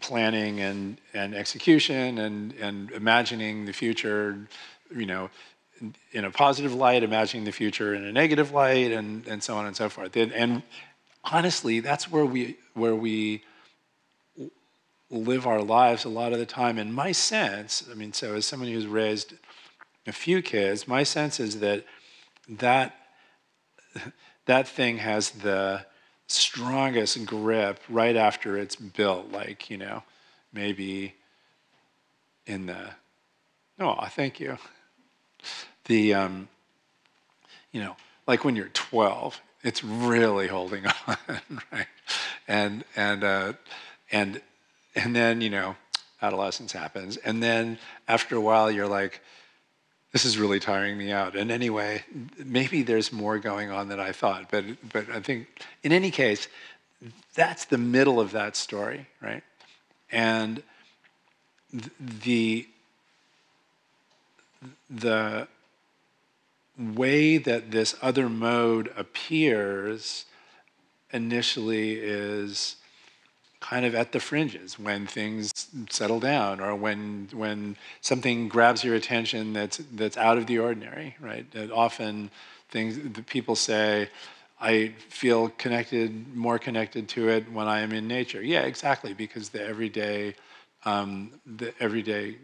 planning 0.01 0.61
and, 0.61 0.99
and 1.15 1.35
execution 1.35 2.19
and, 2.19 2.53
and 2.55 2.91
imagining 2.91 3.65
the 3.65 3.73
future, 3.73 4.47
you 4.95 5.07
know, 5.07 5.31
in, 5.81 5.95
in 6.13 6.25
a 6.25 6.31
positive 6.31 6.75
light, 6.75 7.03
imagining 7.03 7.45
the 7.45 7.53
future 7.53 7.95
in 7.95 8.05
a 8.05 8.13
negative 8.13 8.53
light, 8.53 8.93
and, 8.93 9.27
and 9.27 9.43
so 9.43 9.57
on 9.57 9.67
and 9.67 9.75
so 9.75 9.89
forth. 9.89 10.15
And, 10.17 10.33
and 10.33 10.63
honestly, 11.25 11.81
that's 11.81 12.11
where 12.11 12.27
we 12.27 12.57
where 12.75 12.95
we 12.95 13.43
live 15.11 15.47
our 15.47 15.63
lives 15.63 16.05
a 16.05 16.09
lot 16.09 16.33
of 16.33 16.39
the 16.39 16.47
time. 16.47 16.79
In 16.79 16.93
my 16.93 17.13
sense, 17.13 17.87
I 17.91 17.95
mean, 17.95 18.13
so 18.13 18.35
as 18.35 18.45
someone 18.45 18.69
who's 18.69 18.87
raised 18.87 19.35
a 20.07 20.12
few 20.12 20.42
kids, 20.42 20.87
my 20.87 21.03
sense 21.03 21.40
is 21.40 21.61
that 21.61 21.85
that 22.49 22.95
that 24.47 24.69
thing 24.69 24.99
has 24.99 25.31
the 25.31 25.85
strongest 26.29 27.25
grip 27.27 27.81
right 27.88 28.16
after 28.16 28.57
it's 28.57 28.77
built, 28.77 29.31
like, 29.31 29.71
you 29.71 29.77
know, 29.77 30.03
maybe 30.53 31.14
in 32.47 32.66
the, 32.66 32.90
oh, 33.79 33.97
thank 34.11 34.40
you. 34.40 34.57
The, 35.85 36.14
um, 36.14 36.49
you 37.73 37.81
know, 37.81 37.97
like 38.27 38.45
when 38.45 38.57
you're 38.57 38.69
12, 38.69 39.40
it's 39.62 39.85
really 39.85 40.49
holding 40.49 40.87
on, 41.07 41.16
right? 41.73 41.87
And, 42.49 42.85
and, 42.95 43.25
uh, 43.25 43.53
and, 44.11 44.40
and 44.95 45.14
then, 45.14 45.40
you 45.40 45.51
know, 45.51 45.77
adolescence 46.23 46.73
happens. 46.73 47.16
And 47.19 47.42
then 47.42 47.79
after 48.09 48.37
a 48.37 48.40
while, 48.40 48.71
you're 48.71 48.88
like, 48.88 49.21
this 50.12 50.25
is 50.25 50.38
really 50.38 50.61
tiring 50.61 50.97
me 50.97 51.12
out. 51.12 51.37
And 51.37 51.51
anyway, 51.51 52.05
maybe 52.42 52.83
there's 52.83 53.12
more 53.12 53.38
going 53.38 53.71
on 53.71 53.88
than 53.88 54.01
I 54.01 54.12
thought. 54.12 54.51
But, 54.51 54.64
but 54.92 55.11
I 55.11 55.21
think, 55.21 55.47
in 55.83 55.92
any 55.92 56.11
case, 56.11 56.49
that's 57.35 57.66
the 57.66 57.79
middle 57.79 58.21
of 58.21 58.33
that 58.33 58.57
story, 58.57 59.07
right? 59.21 59.42
And 60.11 60.62
the, 62.01 62.66
the 64.88 65.49
way 66.79 67.38
that 67.38 67.71
this 67.71 67.95
other 68.01 68.29
mode 68.29 68.92
appears 68.97 70.25
initially 71.12 71.95
is 71.95 72.77
kind 73.69 73.85
of 73.85 73.95
at 73.95 74.13
the 74.13 74.21
fringes 74.21 74.79
when 74.79 75.07
things 75.07 75.53
settle 75.91 76.21
down 76.21 76.61
or 76.61 76.75
when 76.75 77.29
when 77.33 77.77
something 78.01 78.49
grabs 78.49 78.85
your 78.85 78.95
attention 78.95 79.53
that's 79.53 79.79
that's 79.93 80.17
out 80.17 80.39
of 80.39 80.47
the 80.47 80.59
ordinary 80.59 81.17
right? 81.21 81.51
That 81.51 81.71
often 81.73 82.31
things 82.71 82.99
that 82.99 83.27
people 83.27 83.57
say 83.57 84.09
i 84.61 84.93
feel 85.09 85.49
connected 85.65 86.09
more 86.35 86.59
connected 86.59 87.09
to 87.09 87.29
it 87.29 87.51
when 87.53 87.67
i 87.67 87.81
am 87.81 87.93
in 87.93 88.07
nature. 88.07 88.43
Yeah 88.43 88.63
exactly 88.63 89.13
because 89.15 89.49
the 89.51 89.63
everyday 89.73 90.35
um, 90.85 91.33
the 91.45 91.73
everyday 91.81 92.37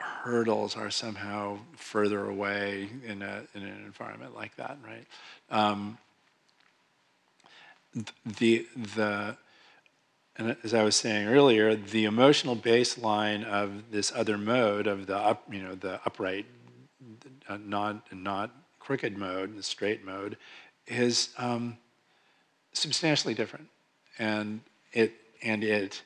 hurdles 0.00 0.76
are 0.76 0.90
somehow 0.90 1.58
further 1.76 2.28
away 2.28 2.88
in, 3.06 3.22
a, 3.22 3.42
in 3.54 3.62
an 3.62 3.82
environment 3.84 4.34
like 4.34 4.56
that 4.56 4.78
right? 4.84 5.06
Um, 5.50 5.98
the 8.24 8.66
the 8.94 9.36
and 10.38 10.56
as 10.62 10.74
I 10.74 10.82
was 10.82 10.96
saying 10.96 11.28
earlier, 11.28 11.74
the 11.74 12.04
emotional 12.04 12.56
baseline 12.56 13.44
of 13.44 13.90
this 13.90 14.12
other 14.14 14.36
mode 14.36 14.86
of 14.86 15.06
the 15.06 15.16
up, 15.16 15.42
you 15.50 15.62
know, 15.62 15.74
the 15.74 16.00
upright, 16.04 16.44
uh, 17.48 17.56
not 17.64 18.12
not 18.12 18.50
crooked 18.78 19.16
mode, 19.16 19.56
the 19.56 19.62
straight 19.62 20.04
mode, 20.04 20.36
is 20.86 21.30
um, 21.38 21.78
substantially 22.72 23.32
different, 23.32 23.68
and 24.18 24.60
it 24.92 25.14
and 25.42 25.64
it 25.64 26.02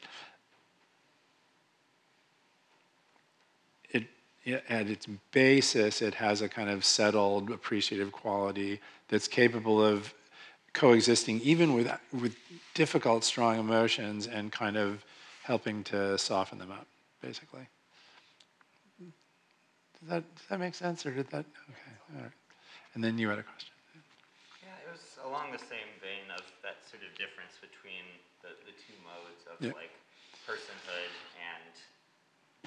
it 3.93 4.07
at 4.69 4.89
its 4.89 5.07
basis, 5.33 6.03
it 6.03 6.15
has 6.15 6.41
a 6.41 6.49
kind 6.49 6.71
of 6.71 6.85
settled, 6.85 7.51
appreciative 7.51 8.13
quality 8.13 8.81
that's 9.09 9.29
capable 9.29 9.85
of 9.85 10.15
coexisting 10.73 11.41
even 11.41 11.75
with 11.75 11.91
with 12.13 12.37
difficult, 12.75 13.25
strong 13.25 13.59
emotions, 13.59 14.27
and 14.27 14.53
kind 14.53 14.77
of 14.77 15.05
helping 15.43 15.83
to 15.85 16.17
soften 16.19 16.59
them 16.59 16.71
up, 16.71 16.87
basically. 17.21 17.67
Does 20.01 20.09
that, 20.09 20.35
does 20.37 20.47
that 20.49 20.61
make 20.61 20.75
sense, 20.75 21.05
or 21.05 21.11
did 21.13 21.29
that? 21.31 21.45
Okay, 21.69 21.95
all 22.17 22.23
right. 22.23 22.33
And 22.95 23.05
then 23.05 23.19
you 23.19 23.29
had 23.29 23.39
a 23.39 23.43
question. 23.43 23.73
Yeah, 24.63 24.73
it 24.87 24.91
was 24.93 25.19
along 25.27 25.53
the 25.53 25.59
same 25.61 25.89
vein 26.01 26.29
of 26.33 26.45
that 26.63 26.81
sort 26.89 27.03
of 27.03 27.13
difference 27.17 27.57
between 27.61 28.05
the, 28.41 28.57
the 28.65 28.73
two 28.81 28.97
modes 29.05 29.45
of 29.51 29.61
Yeah. 29.61 29.77
like 29.77 29.93
personhood 30.49 31.13
and 31.37 31.75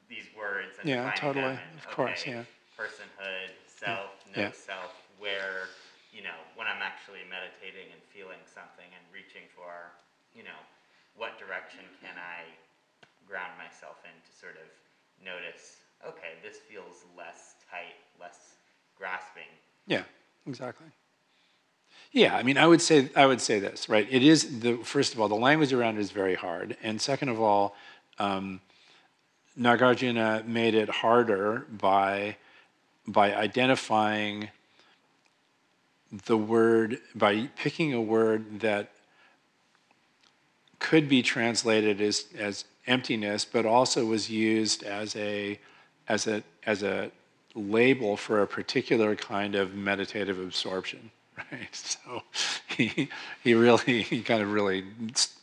these 0.10 0.28
words 0.36 0.76
and 0.80 0.90
Yeah, 0.90 1.12
totally. 1.16 1.56
them 1.56 1.60
and, 1.60 1.80
Of 1.80 1.96
course, 1.96 2.26
yeah. 2.26 2.44
personhood, 2.76 3.54
self, 3.68 4.12
no 4.34 4.50
Yeah. 4.50 4.52
self, 4.52 4.92
where, 5.22 5.70
you 6.12 6.24
know, 6.24 6.36
when 6.56 6.68
I'm 6.68 6.82
actually 6.82 7.24
meditating 7.30 7.88
and 7.94 8.02
feeling 8.12 8.42
something 8.50 8.88
and 8.90 9.04
reaching 9.14 9.46
for, 9.56 9.94
you 10.36 10.44
know, 10.44 10.60
what 11.16 11.38
direction 11.38 11.86
can 12.02 12.18
I 12.18 12.48
ground 13.28 13.54
myself 13.62 14.02
in 14.04 14.16
to 14.26 14.32
sort 14.34 14.58
of 14.58 14.68
notice, 15.22 15.84
okay, 16.02 16.40
this 16.42 16.58
feels 16.58 17.06
less 17.16 17.60
tight, 17.70 17.96
less 18.20 18.58
grasping. 18.98 19.48
Yeah, 19.86 20.04
exactly. 20.48 20.88
Yeah, 22.12 22.36
I 22.36 22.44
mean, 22.44 22.58
I 22.58 22.66
would 22.66 22.82
say 22.82 23.10
I 23.16 23.26
would 23.28 23.40
say 23.42 23.60
this, 23.60 23.88
right? 23.88 24.08
It 24.10 24.24
is 24.24 24.62
the 24.62 24.78
first 24.78 25.14
of 25.14 25.22
all, 25.22 25.28
the 25.28 25.36
language 25.36 25.74
around 25.74 25.98
it 25.98 26.02
is 26.02 26.12
very 26.12 26.36
hard, 26.36 26.76
and 26.82 27.00
second 27.00 27.30
of 27.30 27.40
all, 27.40 27.76
um, 28.18 28.62
Nagarjuna 29.60 30.46
made 30.46 30.74
it 30.74 30.90
harder 30.90 31.66
by 31.70 32.38
by 33.08 33.36
identifying 33.36 34.50
the 36.26 36.38
word 36.38 37.00
by 37.14 37.50
picking 37.56 37.94
a 37.94 38.02
word 38.02 38.62
that 38.62 38.92
could 40.80 41.08
be 41.08 41.22
translated 41.22 42.02
as 42.02 42.26
as 42.38 42.66
emptiness, 42.88 43.46
but 43.46 43.66
also 43.66 44.06
was 44.06 44.30
used 44.30 44.84
as 44.84 45.16
a 45.16 45.60
as 46.08 46.26
a 46.26 46.44
as 46.66 46.82
a 46.82 47.12
label 47.54 48.18
for 48.18 48.42
a 48.42 48.48
particular 48.48 49.16
kind 49.16 49.56
of 49.56 49.76
meditative 49.76 50.40
absorption, 50.40 51.12
right? 51.52 51.70
So 51.74 52.24
he 52.76 53.10
he 53.44 53.54
really 53.54 54.02
he 54.04 54.22
kind 54.22 54.42
of 54.42 54.52
really 54.52 54.84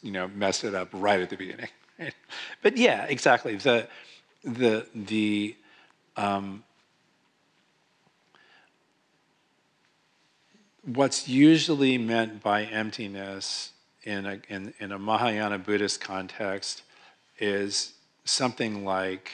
you 0.02 0.12
know 0.12 0.28
messed 0.28 0.64
it 0.64 0.74
up 0.74 0.88
right 0.92 1.20
at 1.20 1.30
the 1.30 1.36
beginning. 1.36 1.68
Right? 1.98 2.14
But 2.62 2.76
yeah, 2.76 3.04
exactly 3.04 3.56
the 3.56 3.88
the 4.44 4.86
the 4.94 5.56
um, 6.16 6.64
what's 10.86 11.28
usually 11.28 11.98
meant 11.98 12.42
by 12.42 12.64
emptiness 12.64 13.72
in 14.04 14.24
a, 14.24 14.38
in, 14.48 14.72
in 14.78 14.92
a 14.92 14.98
Mahayana 14.98 15.58
Buddhist 15.58 16.00
context 16.00 16.82
is 17.38 17.92
something 18.24 18.84
like 18.84 19.32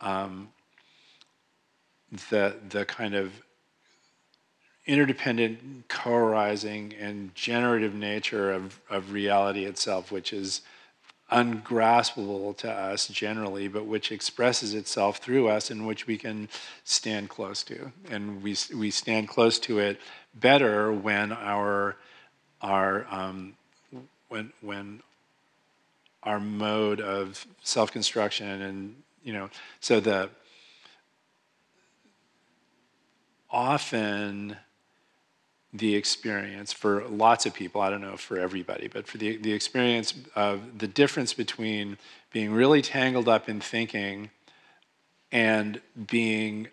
um, 0.00 0.48
the, 2.30 2.56
the 2.68 2.84
kind 2.84 3.14
of 3.14 3.32
interdependent, 4.86 5.88
co-arising, 5.88 6.94
and 7.00 7.34
generative 7.34 7.94
nature 7.94 8.52
of, 8.52 8.80
of 8.90 9.12
reality 9.12 9.64
itself, 9.64 10.12
which 10.12 10.32
is 10.32 10.60
ungraspable 11.30 12.52
to 12.54 12.70
us 12.70 13.08
generally, 13.08 13.66
but 13.66 13.86
which 13.86 14.12
expresses 14.12 14.74
itself 14.74 15.18
through 15.18 15.48
us 15.48 15.70
and 15.70 15.86
which 15.86 16.06
we 16.06 16.18
can 16.18 16.48
stand 16.84 17.28
close 17.28 17.62
to. 17.62 17.90
And 18.10 18.42
we, 18.42 18.56
we 18.74 18.90
stand 18.90 19.28
close 19.28 19.58
to 19.60 19.78
it 19.78 19.98
better 20.34 20.92
when 20.92 21.32
our, 21.32 21.96
our 22.60 23.06
um, 23.10 23.54
when, 24.28 24.52
when 24.60 25.00
our 26.22 26.40
mode 26.40 27.00
of 27.00 27.46
self-construction 27.62 28.62
and, 28.62 28.96
you 29.22 29.32
know, 29.32 29.48
so 29.80 30.00
the, 30.00 30.28
often 33.50 34.56
the 35.74 35.96
experience 35.96 36.72
for 36.72 37.04
lots 37.08 37.46
of 37.46 37.52
people, 37.52 37.80
I 37.80 37.90
don't 37.90 38.00
know 38.00 38.16
for 38.16 38.38
everybody, 38.38 38.86
but 38.86 39.08
for 39.08 39.18
the, 39.18 39.36
the 39.36 39.52
experience 39.52 40.14
of 40.36 40.78
the 40.78 40.86
difference 40.86 41.34
between 41.34 41.98
being 42.32 42.52
really 42.52 42.80
tangled 42.80 43.28
up 43.28 43.48
in 43.48 43.60
thinking 43.60 44.30
and 45.32 45.80
being 46.06 46.68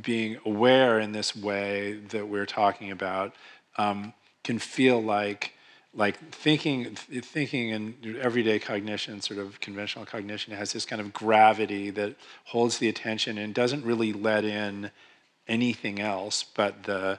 being 0.00 0.38
aware 0.46 0.98
in 0.98 1.12
this 1.12 1.36
way 1.36 2.00
that 2.08 2.26
we're 2.26 2.46
talking 2.46 2.90
about 2.90 3.34
um, 3.76 4.14
can 4.42 4.58
feel 4.58 5.02
like 5.02 5.52
like 5.92 6.18
thinking 6.30 6.94
thinking 6.94 7.70
in 7.70 8.18
everyday 8.20 8.58
cognition 8.58 9.20
sort 9.20 9.38
of 9.38 9.60
conventional 9.60 10.06
cognition 10.06 10.54
has 10.54 10.72
this 10.72 10.86
kind 10.86 11.00
of 11.00 11.12
gravity 11.12 11.90
that 11.90 12.16
holds 12.44 12.78
the 12.78 12.88
attention 12.88 13.36
and 13.36 13.52
doesn't 13.52 13.84
really 13.84 14.14
let 14.14 14.44
in 14.44 14.90
anything 15.46 16.00
else 16.00 16.42
but 16.42 16.84
the 16.84 17.18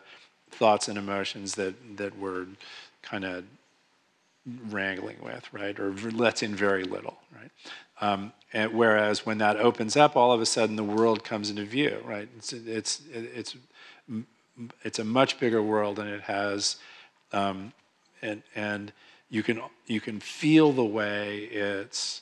thoughts 0.51 0.87
and 0.87 0.97
emotions 0.97 1.55
that 1.55 1.97
that 1.97 2.17
we're 2.17 2.47
kind 3.01 3.25
of 3.25 3.43
wrangling 4.69 5.17
with, 5.21 5.51
right? 5.53 5.77
Or 5.79 5.91
lets 5.91 6.41
in 6.41 6.55
very 6.55 6.83
little, 6.83 7.17
right? 7.35 7.51
Um, 7.99 8.31
and 8.53 8.73
whereas 8.73 9.25
when 9.25 9.39
that 9.39 9.57
opens 9.57 9.97
up, 9.97 10.15
all 10.15 10.31
of 10.31 10.41
a 10.41 10.45
sudden 10.45 10.75
the 10.75 10.83
world 10.83 11.23
comes 11.23 11.49
into 11.49 11.65
view, 11.65 12.01
right? 12.05 12.29
It's 12.37 12.53
it's 12.53 13.01
it's 13.13 13.55
it's 14.83 14.99
a 14.99 15.03
much 15.03 15.39
bigger 15.39 15.61
world, 15.61 15.99
and 15.99 16.09
it 16.09 16.21
has, 16.21 16.77
um, 17.33 17.73
and 18.21 18.41
and 18.55 18.93
you 19.29 19.43
can 19.43 19.61
you 19.85 19.99
can 19.99 20.19
feel 20.19 20.71
the 20.71 20.85
way 20.85 21.39
it's 21.39 22.21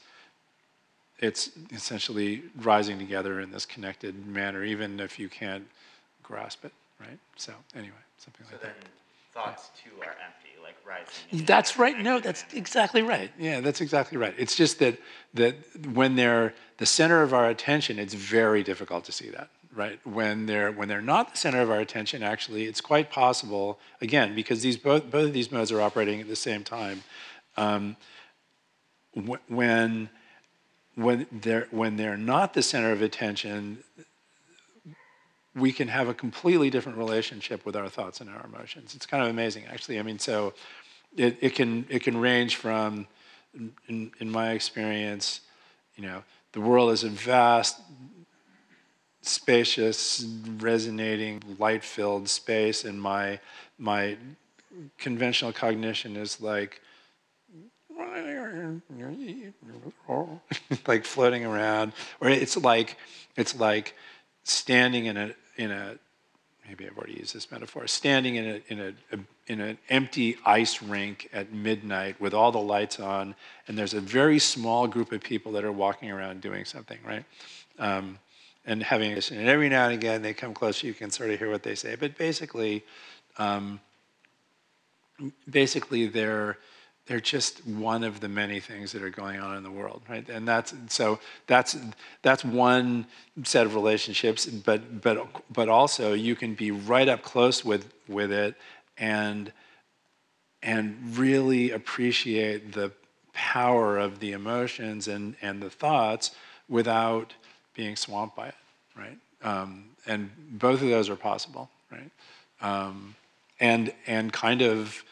it's 1.20 1.52
essentially 1.72 2.44
rising 2.58 3.00
together 3.00 3.40
in 3.40 3.52
this 3.52 3.66
connected 3.66 4.28
manner, 4.28 4.64
even 4.64 5.00
if 5.00 5.18
you 5.18 5.30
can't 5.30 5.66
grasp 6.24 6.66
it, 6.66 6.74
right? 7.00 7.20
So 7.38 7.54
anyway, 7.74 7.94
something 8.26 8.46
So 8.48 8.54
like 8.54 8.62
then 8.64 8.72
that. 8.82 9.40
thoughts 9.40 9.70
too 9.82 9.92
are 10.02 10.16
empty, 10.28 10.54
like 10.64 10.76
rising. 10.86 11.46
That's 11.46 11.78
right. 11.78 11.98
No, 12.00 12.20
that's 12.20 12.44
exactly 12.54 13.02
right. 13.02 13.32
Yeah, 13.40 13.62
that's 13.62 13.82
exactly 13.82 14.18
right. 14.18 14.34
It's 14.38 14.56
just 14.56 14.80
that 14.80 14.98
that 15.34 15.56
when 15.94 16.16
they're 16.16 16.54
the 16.78 16.86
center 16.86 17.22
of 17.22 17.34
our 17.34 17.48
attention, 17.50 18.00
it's 18.00 18.14
very 18.14 18.64
difficult 18.64 19.06
to 19.06 19.12
see 19.12 19.30
that. 19.30 19.50
Right. 19.74 20.00
When 20.06 20.46
they're 20.46 20.72
when 20.72 20.88
they're 20.88 21.02
not 21.02 21.32
the 21.32 21.38
center 21.38 21.62
of 21.62 21.70
our 21.70 21.80
attention, 21.80 22.24
actually, 22.24 22.64
it's 22.66 22.82
quite 22.82 23.12
possible. 23.12 23.80
Again, 24.02 24.34
because 24.34 24.62
these 24.62 24.78
both 24.78 25.12
both 25.12 25.28
of 25.28 25.34
these 25.34 25.52
modes 25.52 25.72
are 25.72 25.82
operating 25.82 26.22
at 26.22 26.28
the 26.28 26.36
same 26.36 26.64
time. 26.64 27.04
Um, 27.58 27.98
when 29.50 30.10
when 30.96 31.28
they're 31.32 31.68
when 31.72 31.98
they're 31.98 32.18
not 32.18 32.54
the 32.54 32.62
center 32.62 32.92
of 32.94 33.02
attention, 33.02 33.84
we 35.56 35.72
can 35.72 35.88
have 35.88 36.10
a 36.10 36.14
completely 36.14 36.70
different 36.70 36.98
relationship 36.98 37.66
with 37.66 37.76
our 37.76 37.88
thoughts 37.88 38.20
and 38.20 38.30
our 38.30 38.46
emotions. 38.46 38.94
It's 38.94 39.06
kind 39.06 39.24
of 39.24 39.30
amazing, 39.30 39.66
actually. 39.66 40.00
I 40.00 40.02
mean, 40.02 40.20
so 40.20 40.54
it, 41.16 41.38
it 41.40 41.56
can 41.56 41.86
it 41.90 42.04
can 42.04 42.18
range 42.18 42.58
from, 42.58 43.08
in, 43.88 44.12
in 44.20 44.30
my 44.30 44.52
experience, 44.52 45.42
you 45.96 46.06
know, 46.06 46.24
the 46.52 46.60
world 46.60 46.92
is 46.92 47.04
a 47.04 47.10
vast, 47.10 47.82
spacious, 49.22 50.26
resonating, 50.58 51.42
light-filled 51.58 52.28
space, 52.28 52.84
and 52.84 53.02
my 53.02 53.40
my 53.78 54.18
conventional 54.98 55.54
cognition 55.54 56.18
is 56.18 56.42
like 56.42 56.82
like 60.88 61.06
floating 61.06 61.46
around 61.46 61.94
or 62.20 62.30
it's 62.30 62.58
like 62.58 62.98
it's 63.38 63.58
like 63.58 63.96
standing 64.44 65.06
in 65.06 65.18
a 65.18 65.34
in 65.58 65.72
a 65.72 65.98
maybe 66.68 66.88
I've 66.88 66.98
already 66.98 67.14
used 67.14 67.36
this 67.36 67.52
metaphor 67.52 67.88
standing 67.88 68.36
in 68.36 68.46
a 68.46 68.62
in 68.68 68.80
a, 68.80 69.16
a 69.16 69.20
in 69.48 69.62
an 69.62 69.78
empty 69.90 70.38
ice 70.46 70.82
rink 70.82 71.30
at 71.32 71.54
midnight 71.54 72.20
with 72.20 72.34
all 72.34 72.52
the 72.52 72.60
lights 72.60 73.00
on, 73.00 73.36
and 73.68 73.78
there's 73.78 73.94
a 73.94 74.02
very 74.02 74.40
small 74.40 74.88
group 74.88 75.12
of 75.12 75.22
people 75.22 75.52
that 75.54 75.64
are 75.64 75.72
walking 75.72 76.10
around 76.12 76.42
doing 76.42 76.66
something, 76.66 76.98
right? 77.06 77.24
Um, 77.78 78.20
and 78.66 78.82
having 78.82 79.14
this, 79.14 79.30
and 79.30 79.48
every 79.48 79.70
now 79.70 79.86
and 79.86 79.94
again 79.94 80.24
they 80.24 80.34
come 80.34 80.54
close, 80.54 80.82
you 80.82 80.94
can 80.94 81.12
sort 81.12 81.30
of 81.30 81.38
hear 81.38 81.52
what 81.52 81.62
they 81.62 81.76
say. 81.76 81.96
But 81.96 82.18
basically, 82.18 82.84
um, 83.38 83.80
basically 85.48 86.08
they're 86.08 86.58
they're 87.08 87.20
just 87.20 87.66
one 87.68 88.04
of 88.04 88.20
the 88.20 88.28
many 88.28 88.60
things 88.60 88.92
that 88.92 89.04
are 89.04 89.12
going 89.12 89.40
on 89.40 89.58
in 89.58 89.64
the 89.64 89.72
world, 89.72 90.02
right? 90.10 90.28
And 90.28 90.48
that's 90.48 90.74
so 90.88 91.20
that's 91.48 91.78
that's 92.22 92.44
one 92.44 93.06
set 93.44 93.66
of 93.66 93.76
relationships, 93.76 94.46
but 94.46 95.02
but 95.02 95.28
but 95.54 95.70
also 95.70 96.14
you 96.14 96.36
can 96.36 96.56
be 96.56 96.72
right 96.72 97.08
up 97.08 97.22
close 97.22 97.64
with 97.64 97.94
with 98.08 98.32
it 98.32 98.56
and 98.98 99.52
and 100.64 101.16
really 101.16 101.72
appreciate 101.72 102.74
the 102.74 102.92
power 103.34 104.00
of 104.00 104.20
the 104.20 104.32
emotions 104.32 105.08
and 105.08 105.36
and 105.42 105.62
the 105.62 105.70
thoughts 105.70 106.32
without 106.68 107.34
being 107.76 107.96
swamped 107.96 108.36
by 108.36 108.48
it, 108.48 108.56
right? 108.98 109.18
Um, 109.44 109.90
and 110.08 110.32
both 110.58 110.82
of 110.82 110.90
those 110.90 111.10
are 111.10 111.16
possible, 111.16 111.70
right? 111.92 112.10
Um, 112.62 113.16
and 113.60 113.94
and 114.08 114.34
kind 114.34 114.64
of 114.64 115.04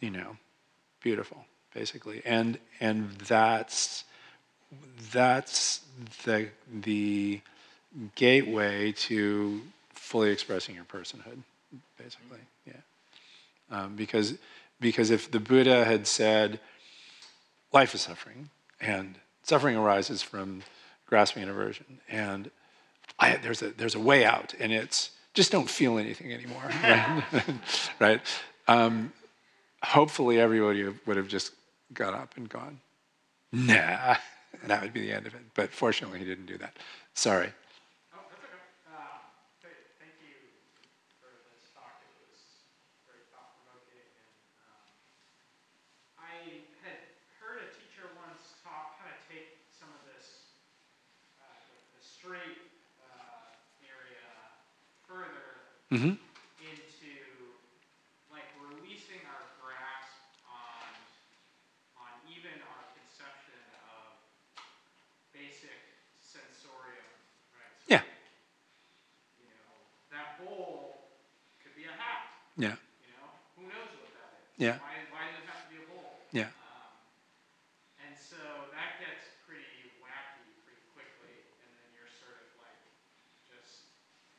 you 0.00 0.10
know, 0.10 0.36
beautiful, 1.02 1.44
basically. 1.74 2.22
And 2.24 2.58
and 2.80 3.10
that's 3.12 4.04
that's 5.12 5.80
the 6.24 6.48
the 6.70 7.40
gateway 8.14 8.92
to 8.92 9.60
fully 9.90 10.30
expressing 10.30 10.74
your 10.74 10.84
personhood, 10.84 11.38
basically. 11.98 12.40
Yeah. 12.66 12.72
Um, 13.70 13.96
because 13.96 14.34
because 14.80 15.10
if 15.10 15.30
the 15.30 15.40
Buddha 15.40 15.84
had 15.84 16.06
said, 16.06 16.60
life 17.72 17.94
is 17.94 18.02
suffering, 18.02 18.50
and 18.80 19.16
suffering 19.42 19.76
arises 19.76 20.22
from 20.22 20.62
grasping 21.06 21.42
and 21.42 21.50
aversion, 21.50 22.00
and 22.08 22.50
I, 23.18 23.36
there's 23.36 23.62
a 23.62 23.70
there's 23.70 23.94
a 23.94 24.00
way 24.00 24.24
out, 24.24 24.54
and 24.58 24.72
it's 24.72 25.10
just 25.34 25.50
don't 25.50 25.70
feel 25.70 25.98
anything 25.98 26.32
anymore, 26.32 26.62
right? 26.82 27.24
right? 27.98 28.20
Um, 28.68 29.12
hopefully 29.84 30.40
everybody 30.40 30.84
would 31.06 31.16
have 31.16 31.28
just 31.28 31.52
got 31.92 32.14
up 32.14 32.36
and 32.36 32.48
gone, 32.48 32.80
nah, 33.52 34.16
and 34.62 34.70
that 34.70 34.82
would 34.82 34.92
be 34.92 35.00
the 35.02 35.12
end 35.12 35.26
of 35.26 35.34
it. 35.34 35.42
But 35.54 35.70
fortunately, 35.70 36.18
he 36.18 36.24
didn't 36.24 36.46
do 36.46 36.58
that. 36.58 36.76
Sorry. 37.14 37.52
Oh, 38.14 38.18
that's 38.30 38.42
okay. 38.42 38.58
Uh, 38.88 39.18
th- 39.62 39.74
thank 40.00 40.14
you 40.24 40.34
for 41.20 41.30
this 41.52 41.70
talk. 41.74 42.02
It 42.02 42.12
was 42.30 42.40
very 43.06 43.22
thought-provoking, 43.30 44.02
and 44.02 44.34
um, 44.66 44.82
I 46.18 46.64
had 46.82 46.98
heard 47.38 47.62
a 47.62 47.70
teacher 47.78 48.08
once 48.18 48.58
talk, 48.64 48.98
kind 48.98 49.12
of 49.14 49.20
take 49.30 49.60
some 49.70 49.90
of 49.94 50.02
this, 50.08 50.56
uh, 51.38 51.46
the, 51.70 51.76
the 51.98 52.02
straight 52.02 52.58
uh, 53.04 53.54
area 53.86 54.26
further 55.06 55.42
Mm-hmm. 55.92 56.18
into 56.58 57.14
like 58.32 58.48
releasing 58.58 59.22
our 59.30 59.44
grasp 59.62 60.16
on 60.50 60.90
on 61.94 62.10
even 62.26 62.50
our 62.66 62.82
conception 62.98 63.62
of 63.94 64.10
basic 65.30 65.76
sensorium, 66.18 67.06
right? 67.54 67.70
So, 67.86 67.94
Yeah. 67.94 68.02
You 69.38 69.46
know, 69.54 69.70
that 70.10 70.42
bowl 70.42 70.98
could 71.62 71.76
be 71.78 71.86
a 71.86 71.94
hat. 71.94 72.26
Yeah. 72.56 72.78
You 73.02 73.10
know, 73.18 73.26
who 73.58 73.62
knows 73.66 73.90
what 73.98 74.14
that 74.14 74.30
is? 74.38 74.62
Yeah. 74.62 74.78
Why, 74.78 74.94
why 75.10 75.22
does 75.34 75.42
it 75.42 75.48
have 75.50 75.62
to 75.66 75.68
be 75.74 75.82
a 75.82 75.86
bowl? 75.90 76.22
Yeah. 76.30 76.50
Um, 76.54 77.02
and 77.98 78.14
so 78.14 78.38
that 78.70 79.02
gets 79.02 79.26
pretty 79.42 79.90
wacky 79.98 80.46
pretty 80.62 80.86
quickly, 80.94 81.34
and 81.58 81.68
then 81.74 81.88
you're 81.98 82.10
sort 82.22 82.38
of 82.46 82.54
like 82.62 82.78
just 83.50 83.90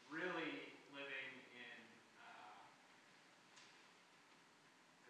really 0.07 0.79
living 0.95 1.31
in 1.59 1.79
uh, 2.23 2.71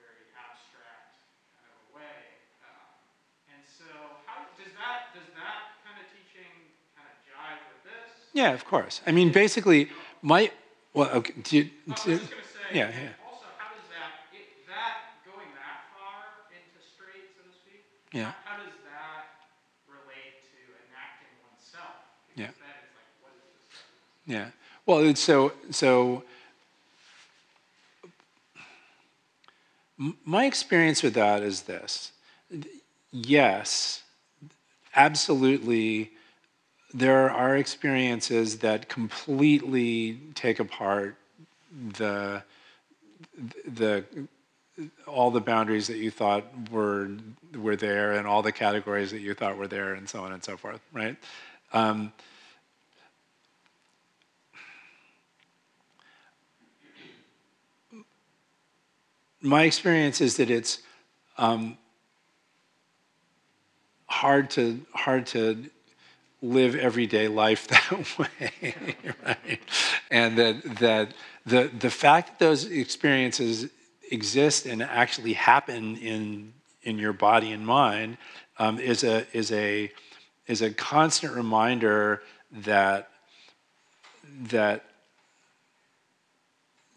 very 0.01 0.25
abstract 0.33 1.21
kind 1.53 1.69
of 1.69 1.77
a 1.77 2.01
way. 2.01 2.41
Um, 2.65 2.89
and 3.53 3.61
so, 3.69 3.85
how 4.25 4.49
does 4.57 4.73
that 4.73 5.13
does 5.13 5.29
that 5.37 5.77
kind 5.85 6.01
of 6.01 6.09
teaching 6.09 6.73
kind 6.97 7.05
of 7.05 7.17
jive 7.21 7.61
with 7.69 7.81
this? 7.85 8.33
Yeah, 8.33 8.57
of 8.57 8.65
course. 8.65 9.05
I 9.05 9.13
mean, 9.13 9.29
basically, 9.29 9.93
my 10.25 10.49
well, 10.97 11.09
okay. 11.21 11.33
Do 11.43 11.57
you, 11.57 11.69
I 11.85 11.91
was 11.93 12.01
do- 12.03 12.19
say. 12.71 12.77
yeah, 12.77 12.89
yeah. 12.89 13.09
Also, 13.25 13.45
how 13.57 13.73
does 13.73 13.87
that 13.89 14.33
it, 14.33 14.65
that 14.67 15.21
going 15.25 15.49
that 15.55 15.89
far 15.93 16.45
into 16.49 16.79
straight, 16.81 17.33
so 17.37 17.43
to 17.43 17.53
speak? 17.53 17.85
Yeah. 18.11 18.31
How, 18.43 18.57
does 18.57 18.73
that 18.85 19.45
relate 19.87 20.41
to 20.49 20.59
enacting 20.89 21.35
oneself? 21.45 21.95
Yeah. 22.35 22.47
Because 22.47 22.61
then 22.61 22.77
it's 22.83 22.95
like, 22.95 23.11
what 23.21 23.33
is 23.37 23.45
this? 23.53 23.81
Yeah. 24.25 24.47
Well, 24.85 24.99
it's 24.99 25.21
so 25.21 25.53
so. 25.71 26.23
My 29.97 30.45
experience 30.45 31.01
with 31.03 31.13
that 31.13 31.41
is 31.41 31.63
this: 31.63 32.11
yes, 33.11 34.03
absolutely. 34.95 36.11
There 36.93 37.29
are 37.29 37.57
experiences 37.57 38.59
that 38.59 38.87
completely 38.87 40.19
take 40.33 40.59
apart 40.59 41.17
the 41.71 42.43
the 43.65 44.05
all 45.07 45.31
the 45.31 45.41
boundaries 45.41 45.87
that 45.87 45.97
you 45.97 46.11
thought 46.11 46.45
were 46.69 47.09
were 47.55 47.75
there 47.75 48.13
and 48.13 48.27
all 48.27 48.41
the 48.41 48.51
categories 48.51 49.11
that 49.11 49.21
you 49.21 49.33
thought 49.33 49.57
were 49.57 49.67
there 49.67 49.93
and 49.93 50.09
so 50.09 50.23
on 50.23 50.33
and 50.33 50.43
so 50.43 50.57
forth 50.57 50.81
right 50.93 51.15
um, 51.73 52.11
my 59.41 59.63
experience 59.63 60.21
is 60.21 60.37
that 60.37 60.49
it's 60.49 60.79
um, 61.37 61.77
hard 64.07 64.49
to 64.49 64.85
hard 64.93 65.25
to 65.27 65.69
live 66.41 66.75
everyday 66.75 67.27
life 67.27 67.67
that 67.91 68.17
way, 68.17 68.95
right? 69.25 69.59
And 70.11 70.37
that 70.37 70.63
that 70.79 71.13
the 71.45 71.69
the 71.79 71.89
fact 71.89 72.27
that 72.27 72.39
those 72.39 72.65
experiences 72.65 73.69
exist 74.11 74.65
and 74.65 74.81
actually 74.81 75.33
happen 75.33 75.97
in 75.97 76.53
in 76.83 76.97
your 76.97 77.13
body 77.13 77.51
and 77.51 77.65
mind 77.65 78.17
um, 78.59 78.79
is 78.79 79.03
a 79.03 79.25
is 79.35 79.51
a 79.51 79.91
is 80.47 80.61
a 80.61 80.71
constant 80.71 81.33
reminder 81.33 82.21
that 82.51 83.09
that 84.49 84.85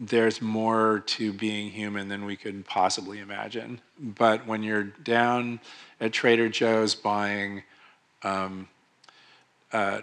there's 0.01 0.41
more 0.41 1.03
to 1.07 1.33
being 1.33 1.71
human 1.71 2.09
than 2.09 2.25
we 2.25 2.37
could 2.37 2.65
possibly 2.65 3.19
imagine. 3.19 3.81
But 3.99 4.47
when 4.47 4.63
you're 4.63 4.85
down 4.85 5.59
at 6.01 6.13
Trader 6.13 6.49
Joe's 6.49 6.95
buying 6.95 7.65
um, 8.23 8.69
uh, 9.73 10.03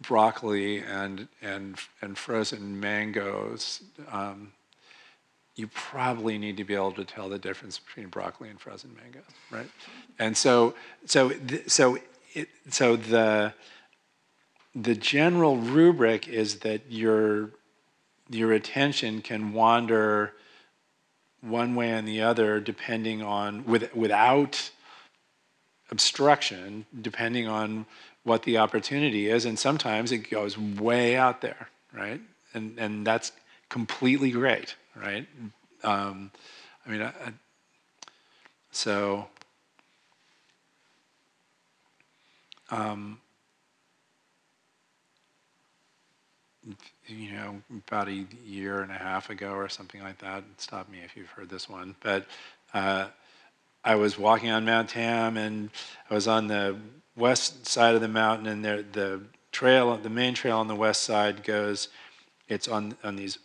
broccoli 0.00 0.78
and 0.78 1.28
and 1.42 1.76
and 2.00 2.18
frozen 2.18 2.78
mangoes, 2.78 3.82
um, 4.10 4.52
you 5.56 5.68
probably 5.68 6.38
need 6.38 6.56
to 6.56 6.64
be 6.64 6.74
able 6.74 6.92
to 6.92 7.04
tell 7.04 7.28
the 7.28 7.38
difference 7.38 7.78
between 7.78 8.08
broccoli 8.08 8.48
and 8.48 8.60
frozen 8.60 8.94
mangoes, 9.00 9.22
right? 9.50 9.70
And 10.18 10.36
so 10.36 10.74
so 11.06 11.30
th- 11.30 11.70
so 11.70 11.98
it 12.34 12.48
so 12.70 12.96
the 12.96 13.54
the 14.74 14.94
general 14.94 15.56
rubric 15.56 16.26
is 16.28 16.60
that 16.60 16.82
your 16.90 17.50
your 18.28 18.52
attention 18.52 19.22
can 19.22 19.52
wander 19.52 20.32
one 21.40 21.74
way 21.74 21.90
and 21.90 22.08
the 22.08 22.22
other 22.22 22.58
depending 22.58 23.22
on 23.22 23.64
with, 23.64 23.94
without 23.94 24.70
obstruction 25.90 26.86
depending 27.02 27.46
on 27.46 27.84
what 28.24 28.42
the 28.42 28.58
opportunity 28.58 29.28
is 29.28 29.44
and 29.44 29.58
sometimes 29.58 30.12
it 30.12 30.30
goes 30.30 30.58
way 30.58 31.16
out 31.16 31.40
there 31.40 31.68
right 31.92 32.20
and 32.54 32.78
and 32.78 33.06
that's 33.06 33.32
completely 33.68 34.30
great 34.30 34.74
right 34.96 35.26
um, 35.82 36.30
i 36.86 36.90
mean 36.90 37.02
I, 37.02 37.08
I, 37.08 37.32
so 38.70 39.28
um, 42.70 43.18
you 47.06 47.32
know, 47.32 47.62
about 47.88 48.08
a 48.08 48.26
year 48.44 48.80
and 48.80 48.90
a 48.90 48.94
half 48.94 49.30
ago 49.30 49.52
or 49.52 49.68
something 49.68 50.02
like 50.02 50.18
that. 50.18 50.44
Stop 50.56 50.88
me 50.88 50.98
if 51.04 51.16
you've 51.16 51.30
heard 51.30 51.48
this 51.48 51.68
one. 51.68 51.94
But 52.02 52.26
uh, 52.72 53.08
I 53.84 53.94
was 53.96 54.18
walking 54.18 54.50
on 54.50 54.64
Mount 54.64 54.88
Tam, 54.88 55.36
and 55.36 55.70
I 56.10 56.14
was 56.14 56.26
on 56.26 56.46
the 56.46 56.76
west 57.16 57.66
side 57.66 57.94
of 57.94 58.00
the 58.00 58.08
mountain, 58.08 58.46
and 58.46 58.64
there, 58.64 58.82
the 58.82 59.22
trail, 59.52 59.96
the 59.96 60.10
main 60.10 60.34
trail 60.34 60.58
on 60.58 60.68
the 60.68 60.74
west 60.74 61.02
side 61.02 61.44
goes. 61.44 61.88
It's 62.48 62.68
on 62.68 62.96
on 63.02 63.16
these 63.16 63.38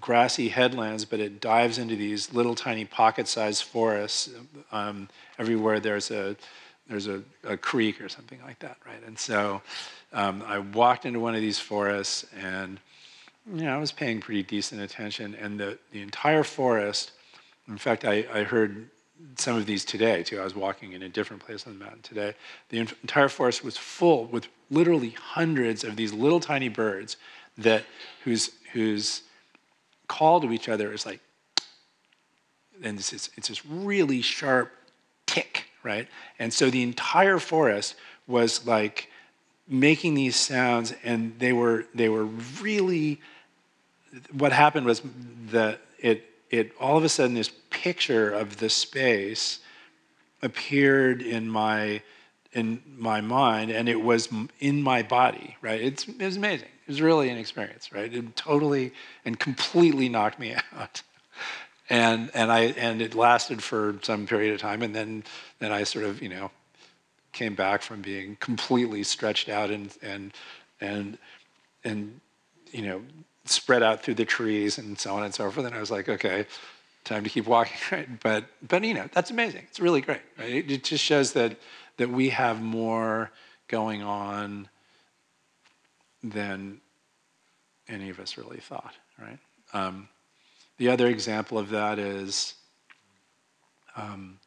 grassy 0.00 0.48
headlands, 0.48 1.04
but 1.04 1.20
it 1.20 1.40
dives 1.40 1.78
into 1.78 1.96
these 1.96 2.32
little 2.32 2.54
tiny 2.54 2.84
pocket-sized 2.84 3.64
forests. 3.64 4.30
Um, 4.70 5.08
everywhere 5.38 5.80
there's 5.80 6.10
a 6.10 6.36
there's 6.88 7.06
a, 7.06 7.22
a 7.44 7.56
creek 7.56 8.00
or 8.00 8.08
something 8.08 8.40
like 8.42 8.58
that, 8.60 8.78
right? 8.86 9.02
And 9.06 9.18
so 9.18 9.60
um, 10.12 10.42
I 10.46 10.58
walked 10.58 11.04
into 11.04 11.20
one 11.20 11.34
of 11.34 11.40
these 11.40 11.58
forests, 11.58 12.24
and 12.40 12.80
you 13.52 13.64
know, 13.64 13.74
I 13.74 13.78
was 13.78 13.92
paying 13.92 14.20
pretty 14.20 14.42
decent 14.42 14.80
attention, 14.80 15.34
and 15.34 15.58
the 15.58 15.78
the 15.92 16.02
entire 16.02 16.44
forest. 16.44 17.12
In 17.66 17.76
fact, 17.76 18.04
I, 18.04 18.26
I 18.32 18.44
heard 18.44 18.88
some 19.36 19.56
of 19.56 19.66
these 19.66 19.84
today 19.84 20.22
too. 20.22 20.40
I 20.40 20.44
was 20.44 20.54
walking 20.54 20.92
in 20.92 21.02
a 21.02 21.08
different 21.08 21.44
place 21.44 21.66
on 21.66 21.78
the 21.78 21.84
mountain 21.84 22.02
today. 22.02 22.34
The 22.68 22.78
entire 22.80 23.28
forest 23.28 23.64
was 23.64 23.76
full 23.76 24.26
with 24.26 24.48
literally 24.70 25.10
hundreds 25.10 25.84
of 25.84 25.96
these 25.96 26.12
little 26.12 26.40
tiny 26.40 26.68
birds 26.68 27.16
that 27.56 27.84
whose 28.24 28.50
whose 28.72 29.22
call 30.06 30.40
to 30.40 30.52
each 30.52 30.68
other 30.68 30.92
is 30.92 31.04
like, 31.04 31.20
and 32.82 32.98
this, 32.98 33.12
it's 33.36 33.48
this 33.48 33.66
really 33.66 34.22
sharp 34.22 34.72
tick, 35.26 35.66
right? 35.82 36.08
And 36.38 36.52
so 36.52 36.70
the 36.70 36.82
entire 36.82 37.38
forest 37.38 37.94
was 38.26 38.66
like 38.66 39.10
making 39.66 40.14
these 40.14 40.36
sounds, 40.36 40.94
and 41.02 41.38
they 41.38 41.52
were 41.52 41.86
they 41.94 42.08
were 42.08 42.24
really. 42.60 43.20
What 44.32 44.52
happened 44.52 44.86
was 44.86 45.02
that 45.50 45.80
it 45.98 46.24
it 46.50 46.72
all 46.80 46.96
of 46.96 47.04
a 47.04 47.08
sudden 47.08 47.34
this 47.34 47.50
picture 47.70 48.30
of 48.30 48.58
the 48.58 48.70
space 48.70 49.60
appeared 50.42 51.22
in 51.22 51.48
my 51.48 52.02
in 52.52 52.82
my 52.96 53.20
mind 53.20 53.70
and 53.70 53.88
it 53.88 54.00
was 54.00 54.28
in 54.60 54.82
my 54.82 55.02
body 55.02 55.56
right? 55.60 55.80
It's, 55.80 56.08
it 56.08 56.22
was 56.22 56.36
amazing. 56.36 56.68
It 56.86 56.88
was 56.88 57.02
really 57.02 57.28
an 57.28 57.38
experience 57.38 57.92
right? 57.92 58.12
It 58.12 58.36
totally 58.36 58.92
and 59.24 59.38
completely 59.38 60.08
knocked 60.08 60.38
me 60.38 60.54
out. 60.76 61.02
And 61.90 62.30
and 62.34 62.52
i 62.52 62.60
and 62.76 63.00
it 63.00 63.14
lasted 63.14 63.62
for 63.62 63.98
some 64.02 64.26
period 64.26 64.52
of 64.54 64.60
time 64.60 64.82
and 64.82 64.94
then 64.94 65.24
then 65.58 65.72
i 65.72 65.84
sort 65.84 66.04
of 66.04 66.20
you 66.20 66.28
know 66.28 66.50
came 67.32 67.54
back 67.54 67.82
from 67.82 68.02
being 68.02 68.36
completely 68.40 69.02
stretched 69.02 69.48
out 69.48 69.70
and 69.70 69.96
and 70.02 70.34
and 70.80 71.16
and 71.84 72.20
you 72.72 72.82
know 72.82 73.02
spread 73.50 73.82
out 73.82 74.02
through 74.02 74.14
the 74.14 74.24
trees 74.24 74.78
and 74.78 74.98
so 74.98 75.14
on 75.14 75.24
and 75.24 75.34
so 75.34 75.50
forth. 75.50 75.66
And 75.66 75.74
I 75.74 75.80
was 75.80 75.90
like, 75.90 76.08
okay, 76.08 76.46
time 77.04 77.24
to 77.24 77.30
keep 77.30 77.46
walking. 77.46 77.76
Right? 77.92 78.20
But 78.22 78.44
but 78.66 78.84
you 78.84 78.94
know, 78.94 79.08
that's 79.12 79.30
amazing. 79.30 79.62
It's 79.68 79.80
really 79.80 80.00
great. 80.00 80.20
Right? 80.38 80.70
It, 80.70 80.84
just 80.84 81.04
shows 81.04 81.32
that 81.32 81.56
that 81.96 82.10
we 82.10 82.30
have 82.30 82.62
more 82.62 83.30
going 83.66 84.02
on 84.02 84.68
than 86.22 86.80
any 87.88 88.10
of 88.10 88.20
us 88.20 88.36
really 88.36 88.58
thought. 88.58 88.94
Right. 89.18 89.38
Um, 89.72 90.08
the 90.78 90.90
other 90.90 91.08
example 91.08 91.58
of 91.58 91.70
that 91.70 91.98
is, 91.98 92.54
um, 93.96 94.38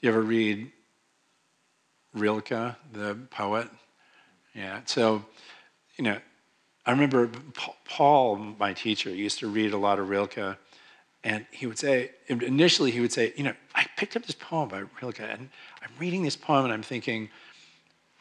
you 0.00 0.08
ever 0.08 0.22
read 0.22 0.70
Rilke, 2.14 2.48
the 2.92 3.18
poet? 3.30 3.68
Yeah. 4.54 4.80
So, 4.86 5.24
you 5.96 6.04
know, 6.04 6.18
I 6.88 6.92
remember 6.92 7.30
Paul, 7.84 8.36
my 8.58 8.72
teacher, 8.72 9.10
used 9.10 9.40
to 9.40 9.46
read 9.46 9.74
a 9.74 9.76
lot 9.76 9.98
of 9.98 10.08
Rilke, 10.08 10.56
and 11.22 11.44
he 11.50 11.66
would 11.66 11.78
say, 11.78 12.12
initially, 12.28 12.90
he 12.90 13.00
would 13.00 13.12
say, 13.12 13.34
You 13.36 13.44
know, 13.44 13.52
I 13.74 13.84
picked 13.98 14.16
up 14.16 14.24
this 14.24 14.34
poem 14.34 14.70
by 14.70 14.84
Rilke, 15.02 15.20
and 15.20 15.50
I'm 15.82 15.90
reading 15.98 16.22
this 16.22 16.34
poem, 16.34 16.64
and 16.64 16.72
I'm 16.72 16.82
thinking, 16.82 17.28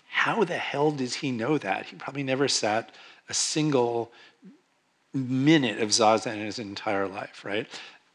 How 0.10 0.44
the 0.44 0.58
hell 0.58 0.92
does 0.92 1.16
he 1.16 1.32
know 1.32 1.58
that? 1.58 1.86
He 1.86 1.96
probably 1.96 2.24
never 2.24 2.50
sat 2.50 2.94
a 3.30 3.34
single 3.34 4.12
minute 5.14 5.80
of 5.80 5.92
Zazen 5.92 6.34
in 6.34 6.42
his 6.42 6.60
entire 6.60 7.08
life, 7.08 7.46
right? 7.46 7.68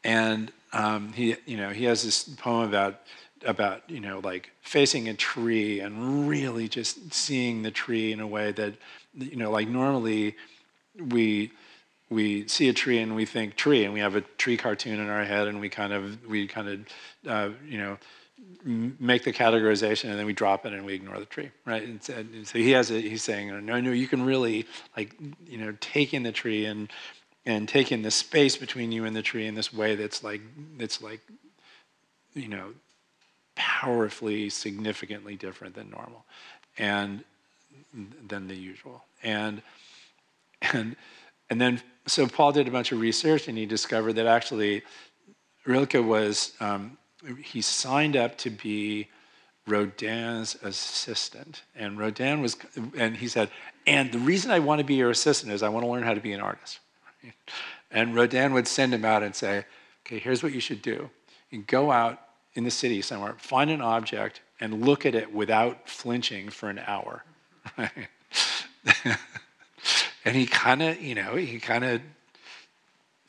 And 0.03 0.51
um, 0.71 1.13
he, 1.13 1.35
you 1.47 1.57
know, 1.57 1.71
he 1.71 1.85
has 1.85 2.03
this 2.03 2.25
poem 2.25 2.69
about 2.69 2.99
about 3.45 3.89
you 3.89 3.99
know 3.99 4.19
like 4.23 4.51
facing 4.61 5.09
a 5.09 5.13
tree 5.13 5.79
and 5.79 6.27
really 6.27 6.67
just 6.67 7.13
seeing 7.13 7.61
the 7.61 7.71
tree 7.71 8.11
in 8.11 8.19
a 8.19 8.27
way 8.27 8.51
that 8.51 8.75
you 9.15 9.35
know, 9.35 9.51
like 9.51 9.67
normally 9.67 10.35
we 10.97 11.51
we 12.09 12.47
see 12.47 12.69
a 12.69 12.73
tree 12.73 12.99
and 12.99 13.15
we 13.15 13.25
think 13.25 13.55
tree, 13.55 13.83
and 13.83 13.93
we 13.93 13.99
have 13.99 14.15
a 14.15 14.21
tree 14.21 14.57
cartoon 14.57 14.99
in 14.99 15.09
our 15.09 15.23
head, 15.23 15.47
and 15.47 15.59
we 15.59 15.69
kind 15.69 15.93
of 15.93 16.25
we 16.25 16.47
kind 16.47 16.67
of 16.67 16.79
uh, 17.27 17.49
you 17.67 17.77
know 17.77 17.97
make 18.65 19.23
the 19.23 19.31
categorization 19.31 20.09
and 20.09 20.19
then 20.19 20.25
we 20.25 20.33
drop 20.33 20.65
it 20.65 20.73
and 20.73 20.85
we 20.85 20.93
ignore 20.93 21.17
the 21.17 21.25
tree 21.25 21.49
right? 21.65 21.83
And 21.83 22.03
so, 22.03 22.13
and 22.13 22.45
so 22.45 22.57
he 22.57 22.71
has 22.71 22.91
a, 22.91 22.99
he's 22.99 23.23
saying 23.23 23.47
no 23.65 23.79
no 23.79 23.91
you 23.91 24.07
can 24.07 24.23
really 24.23 24.65
like 24.97 25.15
you 25.47 25.57
know 25.57 25.75
take 25.79 26.13
in 26.13 26.23
the 26.23 26.31
tree 26.31 26.65
and 26.65 26.89
and 27.45 27.69
take 27.69 27.91
in 27.91 28.01
the 28.01 28.11
space 28.11 28.57
between 28.57 28.91
you 28.91 29.05
and 29.05 29.15
the 29.15 29.21
tree 29.21 29.47
in 29.47 29.55
this 29.55 29.73
way 29.73 29.95
that's 29.95 30.23
like 30.23 30.41
that's 30.77 31.01
like 31.01 31.21
you 32.33 32.49
know 32.49 32.73
powerfully 33.55 34.49
significantly 34.49 35.35
different 35.35 35.75
than 35.75 35.89
normal 35.89 36.25
and 36.77 37.23
than 38.27 38.47
the 38.47 38.55
usual. 38.55 39.03
And 39.21 39.61
and 40.73 40.95
and 41.49 41.61
then 41.61 41.81
so 42.07 42.27
Paul 42.27 42.51
did 42.51 42.67
a 42.67 42.71
bunch 42.71 42.91
of 42.91 42.99
research 42.99 43.47
and 43.47 43.57
he 43.57 43.65
discovered 43.65 44.13
that 44.13 44.25
actually 44.25 44.83
Rilke 45.65 45.93
was 45.93 46.53
um, 46.59 46.97
he 47.41 47.61
signed 47.61 48.17
up 48.17 48.37
to 48.39 48.49
be 48.49 49.07
Rodin's 49.65 50.55
assistant, 50.61 51.63
and 51.75 51.97
Rodin 51.97 52.41
was 52.41 52.57
and 52.97 53.15
he 53.15 53.27
said, 53.27 53.49
and 53.87 54.11
the 54.11 54.19
reason 54.19 54.51
I 54.51 54.59
want 54.59 54.79
to 54.79 54.85
be 54.85 54.95
your 54.95 55.09
assistant 55.09 55.53
is 55.53 55.63
I 55.63 55.69
want 55.69 55.85
to 55.85 55.91
learn 55.91 56.03
how 56.03 56.13
to 56.13 56.19
be 56.19 56.33
an 56.33 56.41
artist. 56.41 56.79
And 57.91 58.15
Rodin 58.15 58.53
would 58.53 58.67
send 58.67 58.93
him 58.93 59.05
out 59.05 59.23
and 59.23 59.35
say, 59.35 59.65
okay, 60.05 60.19
here's 60.19 60.43
what 60.43 60.51
you 60.51 60.59
should 60.59 60.81
do. 60.81 61.09
You 61.49 61.61
go 61.61 61.91
out 61.91 62.19
in 62.55 62.63
the 62.63 62.71
city 62.71 63.01
somewhere, 63.01 63.35
find 63.37 63.69
an 63.71 63.81
object, 63.81 64.41
and 64.59 64.85
look 64.85 65.05
at 65.05 65.15
it 65.15 65.33
without 65.33 65.89
flinching 65.89 66.49
for 66.49 66.69
an 66.69 66.79
hour. 66.85 67.23
and 70.25 70.35
he 70.35 70.45
kind 70.45 70.81
of, 70.81 71.01
you 71.01 71.15
know, 71.15 71.35
he 71.35 71.59
kind 71.59 71.83
of 71.83 72.01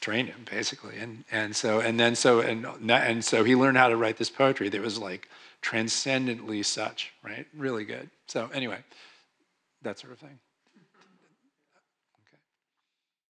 trained 0.01 0.29
him 0.29 0.45
basically, 0.51 0.99
and 0.99 1.25
and 1.33 1.57
so 1.57 1.81
and 1.81 1.99
then 1.99 2.15
so 2.15 2.41
and 2.41 2.67
and 2.91 3.25
so 3.25 3.43
he 3.43 3.57
learned 3.57 3.79
how 3.79 3.89
to 3.89 3.97
write 3.97 4.19
this 4.19 4.29
poetry 4.31 4.69
that 4.69 4.81
was 4.81 4.99
like 4.99 5.29
transcendently 5.63 6.63
such, 6.63 7.13
right? 7.23 7.47
Really 7.57 7.85
good. 7.85 8.11
So 8.27 8.51
anyway, 8.53 8.79
that 9.83 9.99
sort 9.99 10.13
of 10.13 10.19
thing. 10.19 10.39